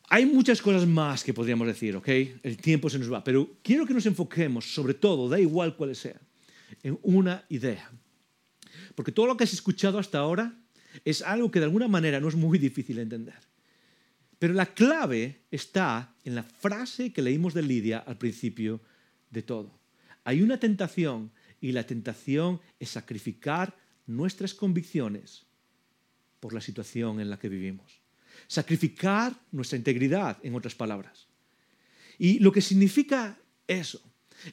[0.10, 2.08] Hay muchas cosas más que podríamos decir, ¿ok?
[2.42, 5.96] El tiempo se nos va, pero quiero que nos enfoquemos, sobre todo, da igual cuál
[5.96, 6.20] sea,
[6.82, 7.92] en una idea.
[9.00, 10.60] Porque todo lo que has escuchado hasta ahora
[11.06, 13.40] es algo que de alguna manera no es muy difícil de entender.
[14.38, 18.82] Pero la clave está en la frase que leímos de Lidia al principio
[19.30, 19.80] de todo.
[20.26, 21.32] Hay una tentación
[21.62, 23.74] y la tentación es sacrificar
[24.06, 25.46] nuestras convicciones
[26.42, 28.02] por la situación en la que vivimos.
[28.50, 31.30] Sacrificar nuestra integridad, en otras palabras.
[32.18, 34.02] Y lo que significa eso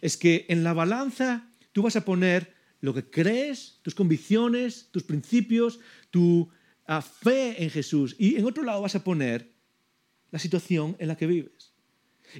[0.00, 5.02] es que en la balanza tú vas a poner lo que crees, tus convicciones, tus
[5.02, 6.48] principios, tu
[6.86, 8.14] ah, fe en Jesús.
[8.18, 9.52] Y en otro lado vas a poner
[10.30, 11.72] la situación en la que vives.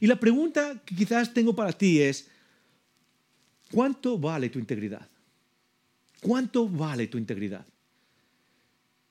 [0.01, 2.29] Y la pregunta que quizás tengo para ti es,
[3.71, 5.09] ¿cuánto vale tu integridad?
[6.21, 7.67] ¿Cuánto vale tu integridad?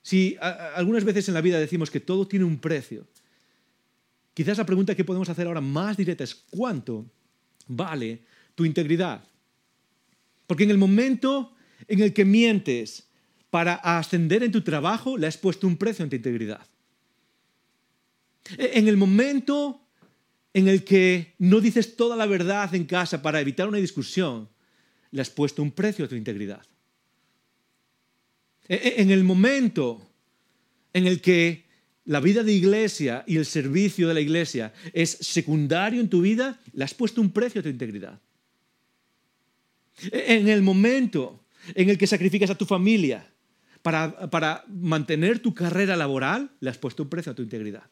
[0.01, 3.07] Si algunas veces en la vida decimos que todo tiene un precio,
[4.33, 7.09] quizás la pregunta que podemos hacer ahora más directa es, ¿cuánto
[7.67, 8.21] vale
[8.53, 9.23] tu integridad?
[10.47, 11.53] Porque en el momento
[11.87, 13.07] en el que mientes
[13.49, 16.65] para ascender en tu trabajo, le has puesto un precio en tu integridad.
[18.57, 19.81] En el momento
[20.53, 24.49] en el que no dices toda la verdad en casa para evitar una discusión,
[25.11, 26.65] le has puesto un precio a tu integridad.
[28.67, 30.01] En el momento
[30.93, 31.65] en el que
[32.05, 36.59] la vida de iglesia y el servicio de la iglesia es secundario en tu vida,
[36.73, 38.19] le has puesto un precio a tu integridad.
[40.11, 43.31] En el momento en el que sacrificas a tu familia
[43.81, 47.89] para, para mantener tu carrera laboral, le has puesto un precio a tu integridad.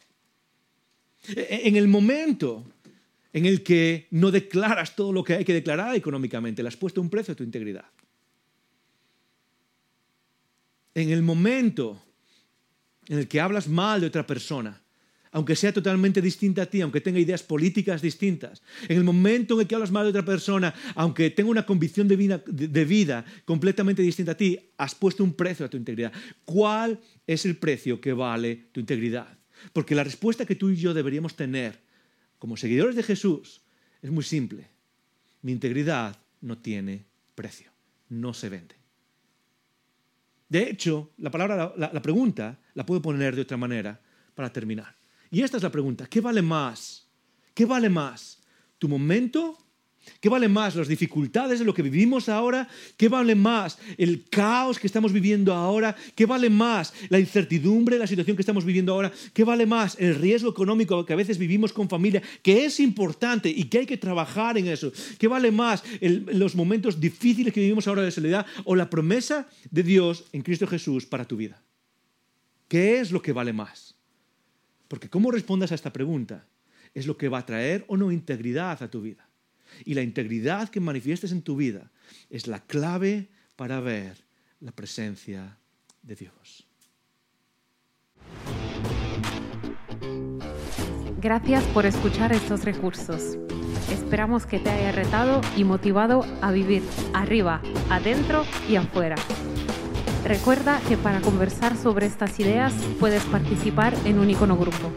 [1.28, 2.66] E-, en el momento
[3.32, 7.02] en el que no declaras todo lo que hay que declarar económicamente, le has puesto
[7.02, 7.86] un precio a tu integridad.
[10.94, 12.00] En el momento
[13.08, 14.83] en el que hablas mal de otra persona,
[15.34, 19.62] aunque sea totalmente distinta a ti, aunque tenga ideas políticas distintas, en el momento en
[19.62, 24.34] el que hablas mal de otra persona, aunque tenga una convicción de vida, completamente distinta
[24.34, 26.14] a ti, has puesto un precio a tu integridad.
[26.46, 29.28] ¿Cuál es el precio que vale tu integridad?
[29.74, 31.80] Porque la respuesta que tú y yo deberíamos tener
[32.38, 33.62] como seguidores de Jesús
[34.02, 34.68] es muy simple.
[35.42, 37.72] Mi integridad no tiene precio,
[38.10, 38.76] no se vende.
[40.48, 44.00] De hecho, la, pregunta la puedo poner de otra manera
[44.36, 45.03] para terminar.
[45.34, 47.08] Y esta es la pregunta, ¿qué vale más?
[47.56, 48.40] ¿Qué vale más?
[48.78, 49.58] ¿Tu momento
[50.20, 52.68] ¿Qué vale más las dificultades de lo que vivimos ahora?
[52.98, 55.96] ¿Qué vale más el caos que estamos viviendo ahora?
[56.16, 59.12] ¿Qué vale más la incertidumbre de la situación que estamos viviendo ahora?
[59.34, 63.50] ¿Qué vale más el riesgo económico que a veces vivimos con familia, que es importante
[63.50, 64.92] y que hay que trabajar en eso?
[65.18, 69.84] ¿Qué vale más los momentos difíciles que vivimos ahora de soledad o la promesa de
[69.84, 71.62] Dios en Cristo Jesús para tu vida?
[72.68, 73.93] ¿Qué es lo que vale más?
[74.94, 76.46] Porque cómo respondas a esta pregunta
[76.94, 79.28] es lo que va a traer o no integridad a tu vida.
[79.86, 81.90] Y la integridad que manifiestes en tu vida
[82.30, 84.24] es la clave para ver
[84.60, 85.58] la presencia
[86.04, 86.68] de Dios.
[91.20, 93.40] Gracias por escuchar estos recursos.
[93.92, 96.84] Esperamos que te haya retado y motivado a vivir
[97.16, 99.16] arriba, adentro y afuera.
[100.26, 104.92] Recuerda que para conversar sobre estas ideas puedes participar en un icono grupo.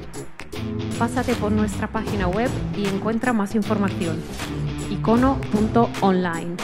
[0.98, 4.22] Pásate por nuestra página web y encuentra más información
[4.90, 6.56] icono.online.